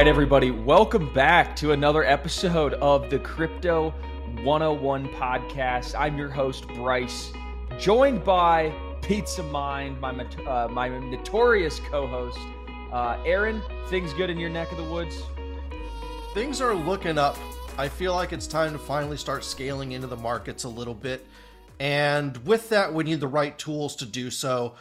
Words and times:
right, 0.00 0.08
everybody, 0.08 0.50
welcome 0.50 1.12
back 1.12 1.54
to 1.54 1.72
another 1.72 2.02
episode 2.04 2.72
of 2.72 3.10
the 3.10 3.18
Crypto 3.18 3.90
101 4.44 5.08
podcast. 5.10 5.94
I'm 5.94 6.16
your 6.16 6.30
host, 6.30 6.66
Bryce, 6.68 7.30
joined 7.78 8.24
by 8.24 8.72
Pizza 9.02 9.42
Mind, 9.42 10.00
my, 10.00 10.12
uh, 10.46 10.68
my 10.68 10.88
notorious 10.88 11.80
co 11.80 12.06
host, 12.06 12.38
uh, 12.90 13.22
Aaron. 13.26 13.60
Things 13.88 14.14
good 14.14 14.30
in 14.30 14.38
your 14.38 14.48
neck 14.48 14.72
of 14.72 14.78
the 14.78 14.84
woods? 14.84 15.22
Things 16.32 16.62
are 16.62 16.74
looking 16.74 17.18
up. 17.18 17.36
I 17.76 17.86
feel 17.88 18.14
like 18.14 18.32
it's 18.32 18.46
time 18.46 18.72
to 18.72 18.78
finally 18.78 19.18
start 19.18 19.44
scaling 19.44 19.92
into 19.92 20.06
the 20.06 20.16
markets 20.16 20.64
a 20.64 20.70
little 20.70 20.94
bit. 20.94 21.26
And 21.78 22.38
with 22.46 22.70
that, 22.70 22.94
we 22.94 23.04
need 23.04 23.20
the 23.20 23.28
right 23.28 23.58
tools 23.58 23.96
to 23.96 24.06
do 24.06 24.30
so. 24.30 24.76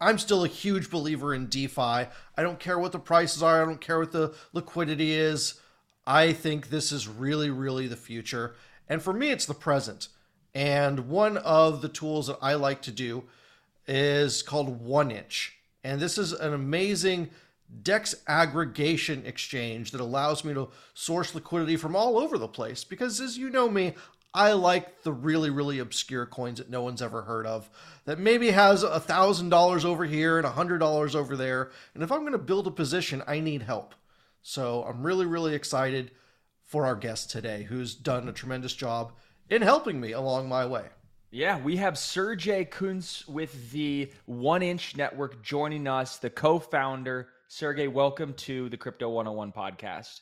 I'm 0.00 0.18
still 0.18 0.44
a 0.44 0.48
huge 0.48 0.90
believer 0.90 1.34
in 1.34 1.46
DeFi. 1.46 1.80
I 1.80 2.08
don't 2.38 2.60
care 2.60 2.78
what 2.78 2.92
the 2.92 2.98
prices 2.98 3.42
are, 3.42 3.62
I 3.62 3.64
don't 3.64 3.80
care 3.80 3.98
what 3.98 4.12
the 4.12 4.34
liquidity 4.52 5.12
is. 5.12 5.60
I 6.06 6.32
think 6.32 6.68
this 6.68 6.90
is 6.90 7.06
really, 7.06 7.50
really 7.50 7.86
the 7.86 7.96
future. 7.96 8.56
And 8.88 9.00
for 9.00 9.12
me, 9.12 9.30
it's 9.30 9.46
the 9.46 9.54
present. 9.54 10.08
And 10.54 11.08
one 11.08 11.36
of 11.38 11.80
the 11.80 11.88
tools 11.88 12.26
that 12.26 12.38
I 12.42 12.54
like 12.54 12.82
to 12.82 12.90
do 12.90 13.24
is 13.86 14.42
called 14.42 14.84
1inch. 14.84 15.50
And 15.84 16.00
this 16.00 16.18
is 16.18 16.32
an 16.32 16.52
amazing 16.52 17.30
DEX 17.82 18.14
aggregation 18.26 19.24
exchange 19.24 19.92
that 19.92 20.00
allows 20.00 20.44
me 20.44 20.52
to 20.54 20.68
source 20.94 21.34
liquidity 21.34 21.76
from 21.76 21.96
all 21.96 22.18
over 22.18 22.36
the 22.36 22.48
place. 22.48 22.84
Because 22.84 23.20
as 23.20 23.38
you 23.38 23.48
know 23.48 23.68
me, 23.68 23.94
I 24.34 24.52
like 24.52 25.02
the 25.02 25.12
really, 25.12 25.50
really 25.50 25.78
obscure 25.78 26.24
coins 26.24 26.58
that 26.58 26.70
no 26.70 26.82
one's 26.82 27.02
ever 27.02 27.22
heard 27.22 27.46
of, 27.46 27.68
that 28.06 28.18
maybe 28.18 28.50
has 28.50 28.82
a 28.82 28.98
thousand 28.98 29.50
dollars 29.50 29.84
over 29.84 30.06
here 30.06 30.38
and 30.38 30.46
a 30.46 30.50
hundred 30.50 30.78
dollars 30.78 31.14
over 31.14 31.36
there. 31.36 31.70
And 31.94 32.02
if 32.02 32.10
I'm 32.10 32.20
going 32.20 32.32
to 32.32 32.38
build 32.38 32.66
a 32.66 32.70
position, 32.70 33.22
I 33.26 33.40
need 33.40 33.62
help. 33.62 33.94
So 34.40 34.84
I'm 34.84 35.06
really, 35.06 35.26
really 35.26 35.54
excited 35.54 36.12
for 36.64 36.86
our 36.86 36.96
guest 36.96 37.30
today, 37.30 37.64
who's 37.64 37.94
done 37.94 38.26
a 38.28 38.32
tremendous 38.32 38.74
job 38.74 39.12
in 39.50 39.60
helping 39.60 40.00
me 40.00 40.12
along 40.12 40.48
my 40.48 40.64
way. 40.64 40.86
Yeah, 41.30 41.60
we 41.60 41.76
have 41.76 41.98
Sergey 41.98 42.64
Kunz 42.64 43.28
with 43.28 43.70
the 43.70 44.10
1inch 44.28 44.96
Network 44.96 45.42
joining 45.42 45.86
us, 45.86 46.16
the 46.16 46.30
co 46.30 46.58
founder. 46.58 47.28
Sergey, 47.48 47.86
welcome 47.86 48.32
to 48.34 48.70
the 48.70 48.78
Crypto 48.78 49.10
101 49.10 49.52
podcast. 49.52 50.20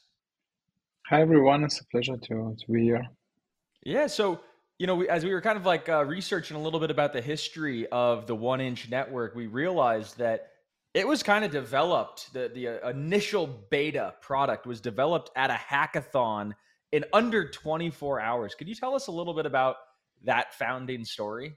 Hi, 1.09 1.21
everyone. 1.21 1.63
It's 1.63 1.81
a 1.81 1.85
pleasure 1.87 2.17
to, 2.17 2.57
to 2.59 2.73
be 2.73 2.83
here. 2.83 3.09
Yeah. 3.83 4.07
So, 4.07 4.41
you 4.79 4.87
know, 4.87 4.97
we, 4.97 5.09
as 5.09 5.25
we 5.25 5.33
were 5.33 5.41
kind 5.41 5.57
of 5.57 5.67
like 5.67 5.89
uh, 5.89 6.05
researching 6.05 6.57
a 6.57 6.61
little 6.61 6.81
bit 6.81 6.91
about 6.91 7.13
the 7.13 7.21
history 7.21 7.87
of 7.89 8.27
the 8.27 8.37
1inch 8.37 8.91
network, 8.91 9.35
we 9.35 9.47
realized 9.47 10.19
that 10.19 10.51
it 10.95 11.07
was 11.07 11.23
kind 11.23 11.45
of 11.45 11.51
developed. 11.51 12.33
The 12.33 12.51
the 12.53 12.69
uh, 12.69 12.91
initial 12.91 13.47
beta 13.47 14.15
product 14.21 14.67
was 14.67 14.81
developed 14.81 15.31
at 15.37 15.51
a 15.51 15.55
hackathon 15.55 16.53
in 16.93 17.05
under 17.13 17.49
24 17.49 18.21
hours. 18.21 18.55
Could 18.55 18.69
you 18.69 18.75
tell 18.75 18.95
us 18.95 19.07
a 19.07 19.13
little 19.13 19.35
bit 19.35 19.47
about 19.47 19.77
that 20.25 20.55
founding 20.55 21.05
story? 21.05 21.57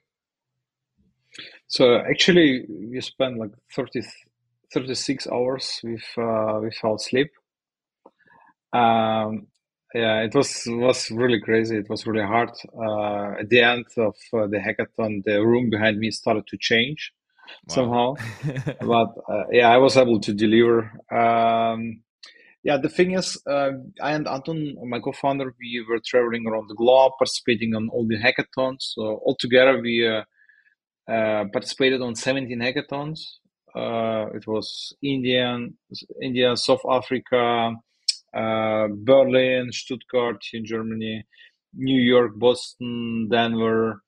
So 1.67 1.97
actually, 1.97 2.65
we 2.69 3.01
spent 3.01 3.39
like 3.39 3.51
30, 3.75 4.01
36 4.73 5.27
hours 5.27 5.79
with 5.83 6.03
uh, 6.17 6.59
without 6.61 7.01
sleep. 7.01 7.31
Um, 8.71 9.47
yeah, 9.93 10.21
it 10.21 10.33
was 10.33 10.63
was 10.67 11.11
really 11.11 11.39
crazy. 11.39 11.77
It 11.77 11.89
was 11.89 12.07
really 12.07 12.25
hard. 12.25 12.51
Uh, 12.75 13.39
at 13.39 13.49
the 13.49 13.61
end 13.61 13.85
of 13.97 14.15
uh, 14.33 14.47
the 14.47 14.57
hackathon, 14.57 15.23
the 15.23 15.43
room 15.45 15.69
behind 15.69 15.99
me 15.99 16.09
started 16.09 16.47
to 16.47 16.57
change 16.59 17.13
wow. 17.69 17.75
somehow, 17.75 18.15
but 18.81 19.13
uh, 19.29 19.43
yeah, 19.51 19.69
I 19.69 19.77
was 19.77 19.95
able 19.97 20.19
to 20.21 20.33
deliver. 20.33 20.91
Um, 21.11 22.01
yeah, 22.63 22.77
the 22.77 22.89
thing 22.89 23.11
is, 23.11 23.39
uh, 23.45 23.71
I 24.01 24.13
and 24.13 24.27
Anton, 24.27 24.75
my 24.87 24.99
co-founder, 24.99 25.53
we 25.59 25.85
were 25.87 25.99
traveling 26.03 26.47
around 26.47 26.69
the 26.69 26.75
globe, 26.75 27.11
participating 27.19 27.75
on 27.75 27.89
all 27.89 28.07
the 28.07 28.17
hackathons. 28.17 28.93
So 28.95 29.21
altogether, 29.25 29.79
we 29.81 30.07
uh, 30.07 30.23
uh, 31.11 31.45
participated 31.51 32.01
on 32.01 32.15
17 32.15 32.59
hackathons. 32.59 33.19
it 33.75 34.47
was 34.47 34.95
Indian, 35.03 35.77
India, 36.21 36.55
South 36.55 36.81
Africa, 36.89 37.75
Berlin, 38.33 39.71
Stuttgart 39.71 40.43
in 40.53 40.65
Germany, 40.65 41.25
New 41.73 41.99
York, 42.01 42.33
Boston, 42.35 43.29
Denver, 43.29 44.01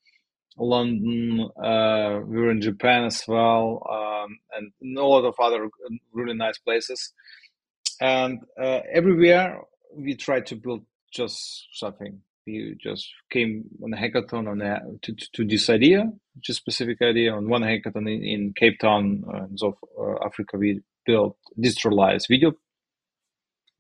London. 0.58 1.50
Uh, 1.62 2.22
we 2.26 2.38
were 2.38 2.52
in 2.52 2.62
Japan 2.62 3.06
as 3.06 3.24
well, 3.28 3.86
um, 3.90 4.38
and 4.56 4.98
a 4.98 5.02
lot 5.02 5.26
of 5.26 5.36
other 5.40 5.70
really 6.14 6.34
nice 6.34 6.58
places. 6.58 7.14
And 8.02 8.40
uh, 8.62 8.80
everywhere 8.92 9.62
we 9.96 10.16
tried 10.16 10.46
to 10.48 10.56
build 10.56 10.86
just 11.12 11.68
something. 11.74 12.22
We 12.46 12.78
just 12.80 13.10
came 13.32 13.66
on 13.84 13.94
a 13.94 13.98
hackathon 13.98 14.48
on 14.48 14.62
a, 14.62 14.82
to, 15.02 15.16
to 15.34 15.46
this 15.46 15.70
idea, 15.70 16.12
just 16.42 16.60
specific 16.60 17.02
idea. 17.02 17.34
On 17.34 17.50
one 17.50 17.64
hackathon 17.64 18.08
in, 18.08 18.24
in 18.24 18.54
Cape 18.54 18.80
Town, 18.80 19.24
uh, 19.34 19.48
South 19.56 19.78
uh, 20.00 20.24
Africa, 20.24 20.58
we 20.58 20.82
built 21.06 21.38
decentralized 21.60 22.28
video 22.30 22.54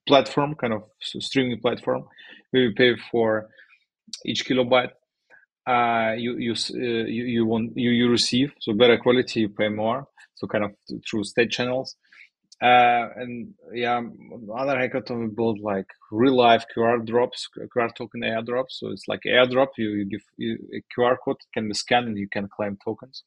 platform, 0.08 0.56
kind 0.56 0.74
of 0.74 0.84
streaming 1.02 1.60
platform, 1.60 2.04
where 2.52 2.64
you 2.64 2.74
pay 2.74 2.96
for 3.12 3.48
each 4.26 4.46
kilobyte 4.46 4.92
uh, 5.68 6.14
you 6.18 6.38
you, 6.38 6.54
uh, 6.54 7.06
you 7.08 7.26
you 7.26 7.46
want 7.46 7.72
you, 7.76 7.90
you 7.90 8.10
receive. 8.10 8.54
So 8.60 8.74
better 8.74 8.98
quality, 8.98 9.42
you 9.42 9.50
pay 9.50 9.70
more. 9.70 10.08
So 10.36 10.48
kind 10.48 10.64
of 10.64 10.72
through 11.10 11.24
state 11.24 11.52
channels. 11.52 11.96
Uh, 12.62 13.10
and 13.18 13.54
yeah, 13.74 14.02
other 14.56 14.78
hackathon 14.78 15.36
we 15.38 15.62
like 15.62 15.88
real 16.12 16.36
life 16.38 16.66
QR 16.76 17.06
drops, 17.06 17.50
QR 17.76 17.94
token 17.96 18.22
airdrops. 18.22 18.72
So 18.72 18.92
it's 18.92 19.08
like 19.08 19.22
airdrop. 19.26 19.70
You, 19.78 19.90
you 19.90 20.06
give 20.06 20.22
you, 20.38 20.58
a 20.74 20.82
QR 20.94 21.18
code 21.24 21.38
can 21.54 21.68
be 21.68 21.74
scanned 21.74 22.08
and 22.08 22.18
you 22.18 22.30
can 22.30 22.48
claim 22.48 22.78
tokens. 22.84 23.24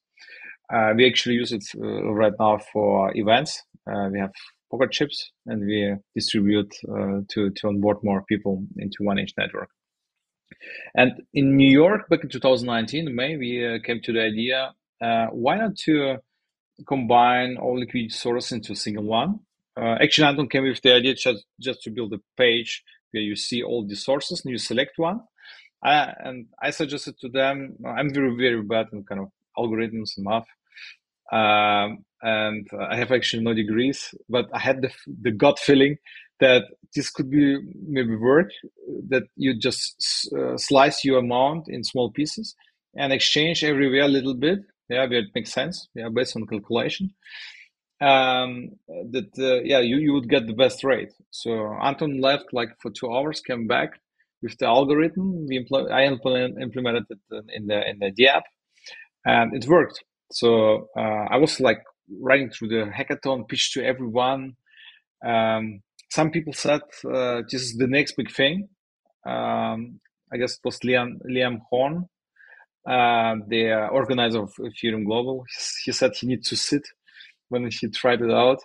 Uh, 0.73 0.93
we 0.97 1.07
actually 1.07 1.35
use 1.35 1.53
it 1.53 1.65
uh, 1.77 2.13
right 2.13 2.33
now 2.39 2.59
for 2.73 3.11
events. 3.17 3.63
Uh, 3.91 4.09
we 4.13 4.19
have 4.19 4.33
pocket 4.71 4.93
chips 4.93 5.31
and 5.47 5.63
we 5.67 5.95
distribute 6.15 6.75
uh, 6.89 7.21
to, 7.29 7.51
to 7.51 7.69
onboard 7.69 7.99
more 8.03 8.23
people 8.29 8.65
into 8.77 9.03
1inch 9.03 9.33
network. 9.37 9.71
And 10.95 11.23
in 11.35 11.57
New 11.57 11.71
York, 11.71 12.09
back 12.09 12.25
in 12.25 12.31
2019, 12.31 13.15
May, 13.15 13.37
we 13.37 13.67
uh, 13.67 13.79
came 13.85 14.01
to 14.03 14.13
the 14.13 14.23
idea, 14.23 14.75
uh, 15.01 15.27
why 15.27 15.57
not 15.57 15.77
to 15.85 16.17
combine 16.87 17.57
all 17.57 17.79
liquidity 17.79 18.09
sources 18.09 18.53
into 18.53 18.73
a 18.73 18.77
single 18.77 19.05
one? 19.05 19.41
Actually, 19.77 20.27
Anton 20.27 20.49
came 20.49 20.65
with 20.65 20.83
the 20.83 20.93
idea 20.93 21.15
just, 21.15 21.45
just 21.61 21.83
to 21.83 21.91
build 21.91 22.13
a 22.13 22.19
page 22.37 22.83
where 23.13 23.23
you 23.23 23.37
see 23.37 23.63
all 23.63 23.87
the 23.87 23.95
sources 23.95 24.45
and 24.45 24.51
you 24.51 24.59
select 24.59 24.93
one. 24.97 25.21
Uh, 25.85 26.13
and 26.25 26.47
I 26.61 26.71
suggested 26.71 27.19
to 27.21 27.29
them, 27.29 27.77
I'm 27.87 28.13
very, 28.13 28.35
very 28.37 28.63
bad 28.63 28.87
in 28.93 29.05
kind 29.05 29.21
of 29.21 29.29
algorithms 29.57 30.17
and 30.17 30.27
math. 30.27 30.47
Um, 31.31 32.05
and 32.23 32.67
I 32.91 32.97
have 32.97 33.13
actually 33.13 33.43
no 33.43 33.55
degrees, 33.55 34.15
but 34.29 34.47
I 34.53 34.59
had 34.59 34.83
the, 34.83 34.91
the 35.23 35.31
gut 35.31 35.59
feeling 35.59 35.97
that 36.41 36.65
this 36.95 37.11
could 37.11 37.31
be 37.31 37.59
maybe 37.87 38.17
work 38.17 38.51
that 39.09 39.25
you 39.37 39.59
just 39.59 40.33
uh, 40.37 40.57
slice 40.57 41.05
your 41.05 41.19
amount 41.19 41.69
in 41.69 41.85
small 41.85 42.11
pieces 42.11 42.55
and 42.97 43.13
exchange 43.13 43.65
everywhere 43.65 44.03
a 44.03 44.09
little 44.09 44.35
bit. 44.35 44.61
Yeah, 44.89 45.07
where 45.07 45.19
it 45.19 45.35
makes 45.35 45.53
sense. 45.53 45.89
Yeah, 45.95 46.09
based 46.09 46.35
on 46.37 46.47
calculation. 46.47 47.13
Um, 48.01 48.71
that 48.89 49.31
uh, 49.39 49.63
yeah, 49.65 49.81
you, 49.81 49.97
you 49.99 50.13
would 50.13 50.29
get 50.29 50.47
the 50.47 50.55
best 50.55 50.85
rate. 50.85 51.13
So 51.31 51.75
Anton 51.83 52.21
left 52.21 52.47
like 52.53 52.71
for 52.81 52.91
two 52.91 53.13
hours, 53.13 53.41
came 53.41 53.67
back 53.67 54.01
with 54.41 54.57
the 54.59 54.67
algorithm. 54.67 55.47
We 55.47 55.65
impl- 55.65 55.91
I 55.91 56.05
implement, 56.05 56.63
implemented 56.63 57.05
it 57.11 57.45
in 57.55 57.67
the 57.67 57.89
in 57.89 57.99
the 57.99 58.29
app, 58.29 58.45
and 59.27 59.55
it 59.55 59.67
worked. 59.67 60.03
So 60.31 60.89
uh, 60.97 61.27
I 61.31 61.37
was 61.39 61.59
like 61.61 61.83
running 62.21 62.51
through 62.51 62.69
the 62.69 62.91
hackathon, 62.91 63.49
pitch 63.49 63.73
to 63.73 63.85
everyone. 63.85 64.57
Um, 65.25 65.83
some 66.11 66.31
people 66.31 66.53
said 66.53 66.81
uh, 67.13 67.43
this 67.51 67.63
is 67.63 67.77
the 67.77 67.87
next 67.87 68.17
big 68.17 68.31
thing. 68.31 68.69
Um, 69.27 70.01
I 70.33 70.37
guess 70.37 70.55
it 70.55 70.61
was 70.65 70.79
Liam 70.81 71.19
Liam 71.29 71.61
Horne, 71.71 72.09
uh, 72.87 73.35
the 73.47 73.89
organizer 73.91 74.43
of 74.43 74.53
Ethereum 74.59 75.05
Global. 75.05 75.45
He 75.85 75.93
said 75.93 76.13
he 76.15 76.27
needs 76.27 76.49
to 76.49 76.57
sit 76.57 76.83
when 77.49 77.71
he 77.71 77.89
tried 77.89 78.23
it 78.23 78.31
out. 78.31 78.61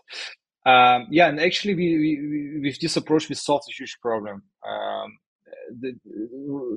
Um, 0.66 1.08
yeah, 1.12 1.28
and 1.28 1.40
actually, 1.42 1.76
we, 1.76 1.98
we, 1.98 2.62
with 2.64 2.80
this 2.80 2.96
approach, 2.96 3.28
we 3.28 3.36
solved 3.36 3.66
a 3.70 3.74
huge 3.74 3.98
problem. 4.02 4.44
Um, 4.66 5.18
the, 5.82 5.94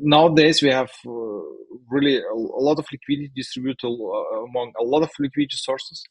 nowadays, 0.03 0.61
we 0.63 0.71
have 0.71 0.91
uh, 1.07 1.11
really 1.89 2.19
a, 2.19 2.33
a, 2.33 2.63
lot 2.63 2.81
of 2.81 2.87
liquidity 2.91 3.31
distributed 3.35 3.87
uh, 3.87 4.43
among 4.45 4.73
a 4.81 4.83
lot 4.83 5.03
of 5.03 5.11
liquidity 5.21 5.57
sources 5.57 6.03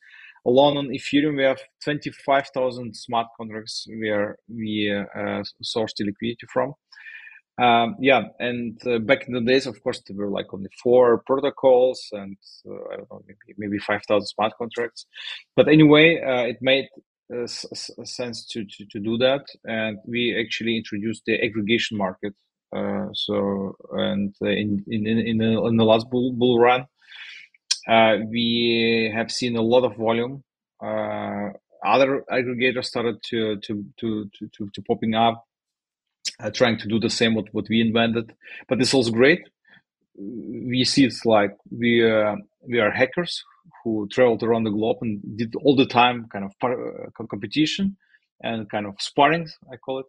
alone 0.46 0.78
on 0.78 0.88
Ethereum, 0.90 1.38
we 1.38 1.44
have 1.44 1.60
25,000 1.84 2.96
smart 2.96 3.28
contracts 3.38 3.88
where 3.90 4.38
we 4.48 4.92
uh, 4.92 5.44
source 5.62 5.94
the 5.98 6.06
liquidity 6.06 6.48
from. 6.52 6.74
Um, 7.58 7.96
yeah, 8.00 8.24
and 8.40 8.82
uh, 8.86 9.00
back 9.00 9.28
in 9.28 9.34
the 9.34 9.42
days, 9.42 9.66
of 9.66 9.82
course, 9.82 10.02
there 10.06 10.18
were 10.18 10.30
like 10.30 10.54
only 10.54 10.70
four 10.84 11.20
protocols 11.26 12.10
and 12.12 12.36
uh, 12.70 12.74
I 12.92 12.98
don't 12.98 13.12
know, 13.12 13.22
maybe 13.28 13.56
maybe 13.58 13.78
five 13.80 14.02
thousand 14.08 14.28
smart 14.28 14.54
contracts. 14.58 15.06
But 15.56 15.70
anyway, 15.70 16.22
uh, 16.22 16.48
it 16.50 16.58
made 16.62 16.90
uh, 17.34 17.48
sense 17.48 18.46
to, 18.48 18.66
to, 18.66 18.86
to 18.88 19.00
do 19.00 19.18
that, 19.20 19.46
and 19.64 20.00
we 20.06 20.38
actually 20.38 20.76
introduced 20.76 21.24
the 21.26 21.42
aggregation 21.42 21.98
market. 21.98 22.34
Uh, 22.76 23.08
so, 23.14 23.76
and 23.92 24.36
in 24.42 24.84
in 24.88 25.08
in 25.08 25.38
the, 25.38 25.64
in 25.66 25.78
the 25.78 25.86
last 25.86 26.10
bull, 26.10 26.34
bull 26.34 26.60
run, 26.60 26.86
we 27.88 29.12
have 29.16 29.32
seen 29.32 29.56
a 29.56 29.62
lot 29.62 29.84
of 29.84 29.96
volume. 29.98 30.44
Uh, 30.84 31.50
other 31.86 32.24
aggregators 32.32 32.86
started 32.86 33.22
to 33.24 33.58
to 33.58 33.86
to 34.00 34.30
to, 34.38 34.50
to, 34.58 34.70
to 34.74 34.82
popping 34.84 35.16
up, 35.16 35.46
uh, 36.40 36.50
trying 36.50 36.78
to 36.80 36.88
do 36.88 37.00
the 37.00 37.10
same 37.10 37.36
what 37.36 37.46
what 37.54 37.66
we 37.70 37.82
invented. 37.82 38.34
But 38.68 38.82
it's 38.82 38.94
also 38.94 39.12
great. 39.12 39.42
We 40.18 40.84
see 40.86 41.06
it's 41.06 41.26
like 41.26 41.56
we 41.72 42.04
we 42.68 42.80
are 42.80 42.92
hackers 42.92 43.44
who 43.84 44.08
traveled 44.12 44.44
around 44.44 44.64
the 44.64 44.72
globe 44.72 44.98
and 45.02 45.22
did 45.38 45.56
all 45.64 45.76
the 45.76 45.86
time 45.86 46.28
kind 46.32 46.46
of 46.46 46.54
uh, 46.64 47.26
competition 47.30 47.98
and 48.42 48.70
kind 48.70 48.86
of 48.86 48.96
sparring, 49.00 49.48
I 49.72 49.78
call 49.78 50.00
it. 50.00 50.06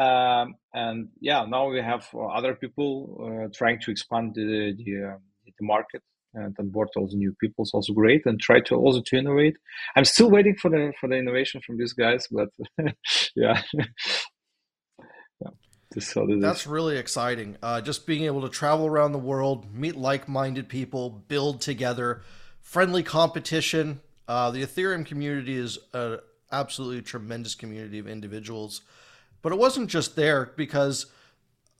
Um, 0.00 0.54
and 0.72 1.08
yeah, 1.20 1.44
now 1.46 1.68
we 1.68 1.80
have 1.80 2.08
other 2.14 2.54
people 2.54 3.44
uh, 3.44 3.48
trying 3.54 3.80
to 3.80 3.90
expand 3.90 4.34
the 4.34 4.74
the, 4.76 5.12
uh, 5.14 5.18
the 5.46 5.66
market 5.66 6.02
and 6.34 6.56
onboard 6.58 6.88
all 6.96 7.06
the 7.06 7.16
new 7.16 7.34
people 7.40 7.62
is 7.62 7.72
also 7.74 7.92
great 7.92 8.24
and 8.26 8.40
try 8.40 8.60
to 8.60 8.74
also 8.74 9.02
to 9.02 9.16
innovate. 9.16 9.56
I'm 9.96 10.04
still 10.04 10.30
waiting 10.30 10.56
for 10.56 10.70
the 10.70 10.92
for 11.00 11.08
the 11.08 11.16
innovation 11.16 11.60
from 11.64 11.78
these 11.78 11.92
guys, 11.92 12.26
but 12.30 12.48
yeah. 13.36 13.62
That's 16.40 16.66
really 16.66 16.96
exciting. 16.96 17.58
Uh, 17.62 17.82
just 17.82 18.06
being 18.06 18.24
able 18.24 18.40
to 18.42 18.48
travel 18.48 18.86
around 18.86 19.12
the 19.12 19.18
world, 19.18 19.74
meet 19.74 19.94
like-minded 19.94 20.68
people, 20.68 21.10
build 21.28 21.60
together 21.60 22.22
friendly 22.62 23.02
competition. 23.02 24.00
Uh, 24.26 24.50
the 24.50 24.62
Ethereum 24.62 25.04
community 25.04 25.54
is 25.54 25.78
an 25.92 26.18
absolutely 26.50 27.02
tremendous 27.02 27.54
community 27.54 27.98
of 27.98 28.06
individuals, 28.08 28.80
but 29.42 29.52
it 29.52 29.58
wasn't 29.58 29.90
just 29.90 30.16
there 30.16 30.52
because 30.56 31.06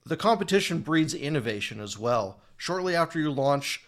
the 0.04 0.16
competition 0.16 0.80
breeds 0.80 1.14
innovation 1.14 1.80
as 1.80 1.98
well. 1.98 2.40
Shortly 2.58 2.94
after 2.94 3.18
you 3.18 3.30
launch, 3.30 3.82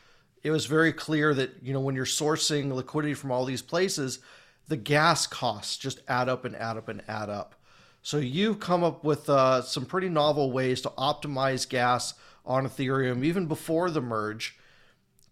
it 0.45 0.51
was 0.51 0.67
very 0.67 0.93
clear 0.93 1.35
that 1.35 1.55
you 1.63 1.73
know 1.73 1.81
when 1.81 1.97
you're 1.97 2.05
sourcing 2.05 2.73
liquidity 2.73 3.15
from 3.15 3.33
all 3.33 3.47
these 3.47 3.63
places, 3.63 4.21
the 4.69 4.77
gas 4.77 5.27
costs 5.27 5.77
just 5.79 6.01
add 6.07 6.29
up 6.29 6.45
and 6.45 6.55
add 6.55 6.77
up 6.77 6.89
and 6.89 7.03
add 7.09 7.31
up. 7.31 7.55
So 8.03 8.19
you've 8.19 8.61
come 8.61 8.85
up 8.85 9.03
with 9.03 9.29
uh, 9.31 9.63
some 9.63 9.87
pretty 9.87 10.11
novel 10.11 10.53
ways 10.53 10.83
to 10.83 10.91
optimize 10.91 11.67
gas 11.67 12.13
on 12.45 12.67
Ethereum 12.67 13.25
even 13.25 13.47
before 13.47 13.91
the 13.91 14.03
merge. 14.03 14.59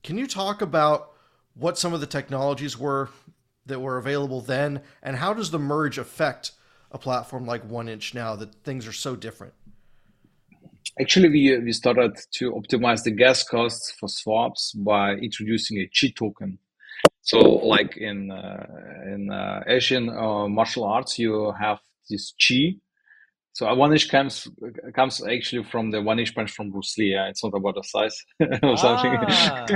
Can 0.03 0.17
you 0.17 0.27
talk 0.27 0.63
about 0.63 1.13
what 1.55 1.79
some 1.79 1.93
of 1.93 2.01
the 2.01 2.07
technologies 2.07 2.79
were 2.79 3.11
that 3.67 3.81
were 3.81 3.99
available 3.99 4.41
then, 4.41 4.81
and 5.03 5.17
how 5.17 5.35
does 5.35 5.51
the 5.51 5.59
merge 5.59 5.99
affect 5.99 6.53
a 6.91 6.99
platform 6.99 7.47
like 7.47 7.63
One 7.69 7.89
Inch 7.89 8.15
now 8.15 8.35
that 8.37 8.55
things 8.65 8.87
are 8.87 8.93
so 8.93 9.15
different? 9.15 9.53
Actually, 11.01 11.29
we, 11.29 11.59
we 11.59 11.73
started 11.73 12.17
to 12.33 12.53
optimize 12.53 13.03
the 13.03 13.11
gas 13.11 13.43
costs 13.43 13.93
for 13.99 14.09
swaps 14.09 14.73
by 14.73 15.13
introducing 15.13 15.79
a 15.79 15.89
chi 15.89 16.13
token. 16.15 16.59
So, 17.23 17.39
like 17.39 17.97
in 17.97 18.31
uh, 18.31 18.67
in 19.07 19.31
uh, 19.31 19.63
Asian 19.67 20.09
uh, 20.09 20.49
martial 20.49 20.85
arts, 20.85 21.19
you 21.19 21.53
have 21.59 21.79
this 22.09 22.35
chi, 22.39 22.77
so 23.55 23.67
a 23.67 23.75
one 23.75 23.93
inch 23.93 24.09
comes 24.09 24.49
comes 24.95 25.23
actually 25.27 25.65
from 25.65 25.91
the 25.91 26.01
one 26.01 26.19
inch 26.19 26.35
punch 26.35 26.51
from 26.51 26.71
Bruce 26.71 26.97
Lee. 26.97 27.13
Yeah? 27.13 27.29
It's 27.29 27.45
not 27.45 27.53
about 27.55 27.75
the 27.75 27.83
size 27.83 28.17
or 28.63 28.77
something. 28.79 29.15
Ah. 29.21 29.67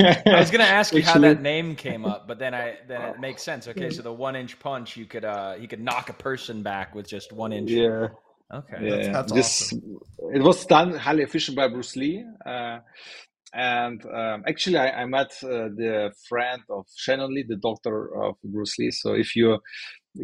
I 0.00 0.40
was 0.40 0.50
gonna 0.50 0.64
ask 0.64 0.92
you 0.92 1.02
how 1.02 1.20
that 1.20 1.40
name 1.40 1.76
came 1.76 2.04
up, 2.04 2.26
but 2.26 2.40
then 2.40 2.54
I 2.54 2.78
then 2.88 3.02
it 3.02 3.20
makes 3.20 3.42
sense. 3.42 3.68
Okay, 3.68 3.90
so 3.90 4.02
the 4.02 4.12
one 4.12 4.34
inch 4.34 4.58
punch, 4.58 4.96
you 4.96 5.06
could 5.06 5.24
uh 5.24 5.54
you 5.58 5.68
could 5.68 5.80
knock 5.80 6.10
a 6.10 6.12
person 6.12 6.62
back 6.62 6.94
with 6.94 7.06
just 7.06 7.32
one 7.32 7.52
inch. 7.52 7.70
Yeah. 7.70 8.08
Okay. 8.54 8.76
Yeah. 8.80 8.96
That's, 8.96 9.08
that's 9.08 9.32
this 9.32 9.62
awesome. 9.72 9.98
it 10.34 10.42
was 10.42 10.64
done 10.66 10.94
highly 10.94 11.22
efficient 11.22 11.56
by 11.56 11.68
Bruce 11.68 11.96
Lee. 11.96 12.24
Uh, 12.46 12.78
and 13.52 14.04
um, 14.06 14.44
actually, 14.48 14.78
I, 14.78 15.02
I 15.02 15.06
met 15.06 15.32
uh, 15.42 15.70
the 15.74 16.12
friend 16.28 16.62
of 16.70 16.86
Shannon 16.96 17.34
Lee, 17.34 17.44
the 17.48 17.56
doctor 17.56 18.14
of 18.20 18.36
Bruce 18.42 18.78
Lee. 18.78 18.90
So 18.90 19.14
if 19.14 19.36
you 19.36 19.60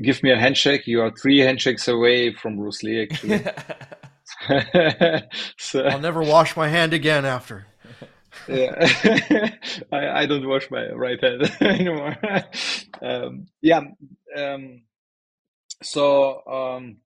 give 0.02 0.22
me 0.22 0.32
a 0.32 0.38
handshake, 0.38 0.86
you 0.86 1.00
are 1.00 1.12
three 1.12 1.38
handshakes 1.38 1.86
away 1.88 2.32
from 2.34 2.56
Bruce 2.56 2.82
Lee, 2.82 3.02
actually. 3.02 3.44
so, 5.58 5.84
I'll 5.84 6.00
never 6.00 6.22
wash 6.22 6.56
my 6.56 6.68
hand 6.68 6.92
again 6.92 7.24
after. 7.24 7.66
yeah, 8.48 9.54
I, 9.92 10.08
I 10.22 10.26
don't 10.26 10.46
wash 10.48 10.70
my 10.70 10.88
right 10.90 11.20
hand 11.20 11.50
anymore. 11.60 12.16
um, 13.02 13.46
yeah, 13.60 13.82
um, 14.36 14.82
so 15.82 16.42
um, 16.46 16.98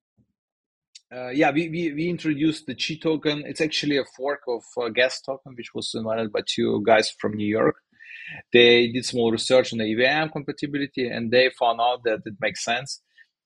uh, 1.12 1.28
yeah, 1.28 1.50
we, 1.50 1.68
we, 1.68 1.92
we 1.92 2.08
introduced 2.08 2.66
the 2.66 2.74
Chi 2.74 2.98
token. 3.02 3.42
It's 3.46 3.60
actually 3.60 3.98
a 3.98 4.04
fork 4.16 4.40
of 4.48 4.62
uh, 4.80 4.88
Gas 4.88 5.20
token, 5.20 5.54
which 5.56 5.74
was 5.74 5.92
invented 5.94 6.32
by 6.32 6.40
two 6.46 6.82
guys 6.84 7.12
from 7.20 7.34
New 7.36 7.46
York. 7.46 7.76
They 8.52 8.88
did 8.88 9.04
small 9.04 9.30
research 9.30 9.72
on 9.72 9.78
the 9.78 9.92
EVM 9.92 10.30
compatibility, 10.30 11.08
and 11.08 11.30
they 11.30 11.50
found 11.58 11.80
out 11.80 12.02
that 12.04 12.20
it 12.24 12.34
makes 12.40 12.64
sense 12.64 13.00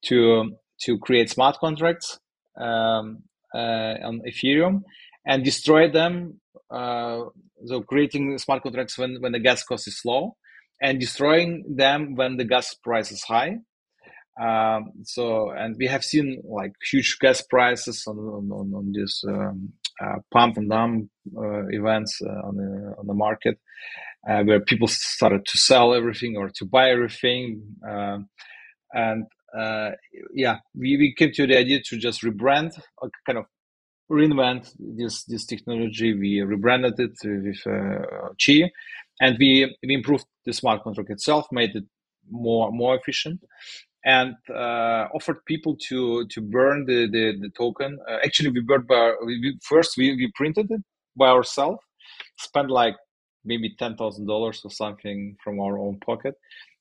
to 0.05 0.55
to 0.81 0.97
create 0.97 1.29
smart 1.29 1.57
contracts 1.59 2.17
um, 2.57 3.23
uh, 3.53 3.95
on 4.03 4.21
Ethereum 4.25 4.81
and 5.25 5.43
destroy 5.43 5.91
them. 5.91 6.39
Uh, 6.71 7.23
so 7.65 7.81
creating 7.81 8.37
smart 8.37 8.63
contracts 8.63 8.97
when, 8.97 9.17
when 9.19 9.33
the 9.33 9.39
gas 9.39 9.63
cost 9.63 9.87
is 9.87 9.99
low, 10.05 10.37
and 10.81 10.99
destroying 10.99 11.65
them 11.67 12.15
when 12.15 12.37
the 12.37 12.45
gas 12.45 12.73
price 12.75 13.11
is 13.11 13.23
high. 13.23 13.57
Um, 14.39 14.91
so, 15.03 15.51
and 15.51 15.75
we 15.77 15.87
have 15.87 16.03
seen 16.03 16.41
like 16.45 16.73
huge 16.91 17.17
gas 17.19 17.41
prices 17.41 18.05
on 18.07 18.17
on, 18.17 18.73
on 18.73 18.93
this 18.93 19.23
um, 19.27 19.73
uh, 20.01 20.19
pump 20.31 20.57
and 20.57 20.69
dump 20.69 21.09
uh, 21.37 21.67
events 21.67 22.21
uh, 22.25 22.47
on 22.47 22.55
the 22.55 22.95
on 22.97 23.07
the 23.07 23.13
market, 23.13 23.59
uh, 24.29 24.43
where 24.43 24.61
people 24.61 24.87
started 24.87 25.45
to 25.45 25.57
sell 25.57 25.93
everything 25.93 26.37
or 26.37 26.49
to 26.49 26.65
buy 26.65 26.89
everything. 26.91 27.61
Uh, 27.87 28.19
and 28.93 29.25
uh, 29.57 29.91
yeah, 30.33 30.59
we, 30.75 30.97
we 30.97 31.13
came 31.17 31.31
to 31.33 31.47
the 31.47 31.57
idea 31.57 31.81
to 31.83 31.97
just 31.97 32.21
rebrand, 32.21 32.71
kind 33.25 33.39
of 33.39 33.45
reinvent 34.09 34.73
this 34.79 35.23
this 35.25 35.45
technology. 35.45 36.13
We 36.13 36.41
rebranded 36.41 36.99
it 36.99 37.17
with 37.23 37.61
uh, 37.67 38.29
Chi, 38.43 38.71
and 39.21 39.37
we 39.39 39.75
we 39.83 39.93
improved 39.95 40.25
the 40.45 40.53
smart 40.53 40.83
contract 40.83 41.09
itself, 41.09 41.47
made 41.51 41.75
it 41.75 41.83
more 42.31 42.71
more 42.71 42.95
efficient, 42.95 43.43
and 44.05 44.35
uh, 44.49 45.07
offered 45.13 45.43
people 45.45 45.75
to 45.87 46.25
to 46.27 46.41
burn 46.41 46.85
the 46.85 47.07
the, 47.11 47.37
the 47.39 47.49
token. 47.57 47.97
Uh, 48.09 48.17
actually, 48.23 48.49
we 48.51 48.61
burned 48.61 48.87
by 48.87 49.13
we, 49.25 49.57
first 49.63 49.97
we, 49.97 50.15
we 50.15 50.31
printed 50.35 50.71
it 50.71 50.81
by 51.17 51.27
ourselves, 51.27 51.79
spent 52.37 52.69
like 52.69 52.95
maybe 53.43 53.75
ten 53.77 53.95
thousand 53.95 54.27
dollars 54.27 54.61
or 54.63 54.71
something 54.71 55.35
from 55.43 55.59
our 55.59 55.77
own 55.77 55.99
pocket, 55.99 56.35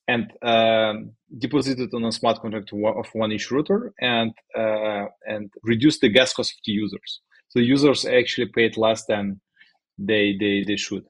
and 0.07 0.33
um, 0.43 1.13
deposited 1.39 1.93
on 1.93 2.05
a 2.05 2.13
smart 2.13 2.41
contract 2.41 2.73
of 2.73 3.07
one 3.13 3.33
inch 3.33 3.51
router 3.51 3.93
and 4.01 4.33
uh, 4.57 5.07
and 5.27 5.51
reduce 5.65 5.99
the 5.99 6.09
gas 6.09 6.33
cost 6.33 6.53
of 6.53 6.59
the 6.65 6.73
users. 6.73 7.21
So 7.49 7.61
users 7.61 8.05
actually 8.05 8.49
paid 8.55 8.77
less 8.77 9.05
than 9.07 9.41
they 9.99 10.37
they, 10.39 10.65
they 10.67 10.77
should 10.77 11.05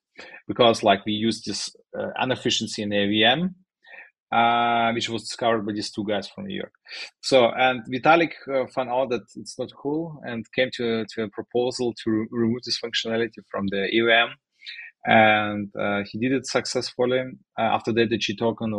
because 0.47 0.83
like 0.83 1.05
we 1.05 1.13
use 1.13 1.43
this 1.43 1.75
uh, 1.99 2.11
inefficiency 2.23 2.83
in 2.83 2.93
EVM 2.93 3.49
uh, 4.33 4.93
which 4.93 5.09
was 5.09 5.23
discovered 5.23 5.65
by 5.67 5.73
these 5.73 5.91
two 5.91 6.05
guys 6.05 6.29
from 6.29 6.47
New 6.47 6.57
York. 6.57 6.73
So, 7.21 7.51
and 7.51 7.83
Vitalik 7.93 8.33
uh, 8.53 8.67
found 8.75 8.91
out 8.91 9.11
that 9.11 9.23
it's 9.37 9.59
not 9.59 9.71
cool 9.75 10.21
and 10.25 10.45
came 10.53 10.71
to, 10.75 11.05
to 11.15 11.23
a 11.25 11.29
proposal 11.29 11.95
to 12.05 12.11
re- 12.11 12.27
remove 12.31 12.63
this 12.65 12.81
functionality 12.81 13.41
from 13.51 13.67
the 13.69 13.89
EVM 13.97 14.33
and 15.07 15.71
uh, 15.81 16.03
he 16.11 16.19
did 16.19 16.33
it 16.33 16.47
successfully. 16.47 17.21
Uh, 17.59 17.63
after 17.63 17.93
that, 17.93 18.11
the 18.11 18.19
Chi 18.19 18.35
token 18.39 18.73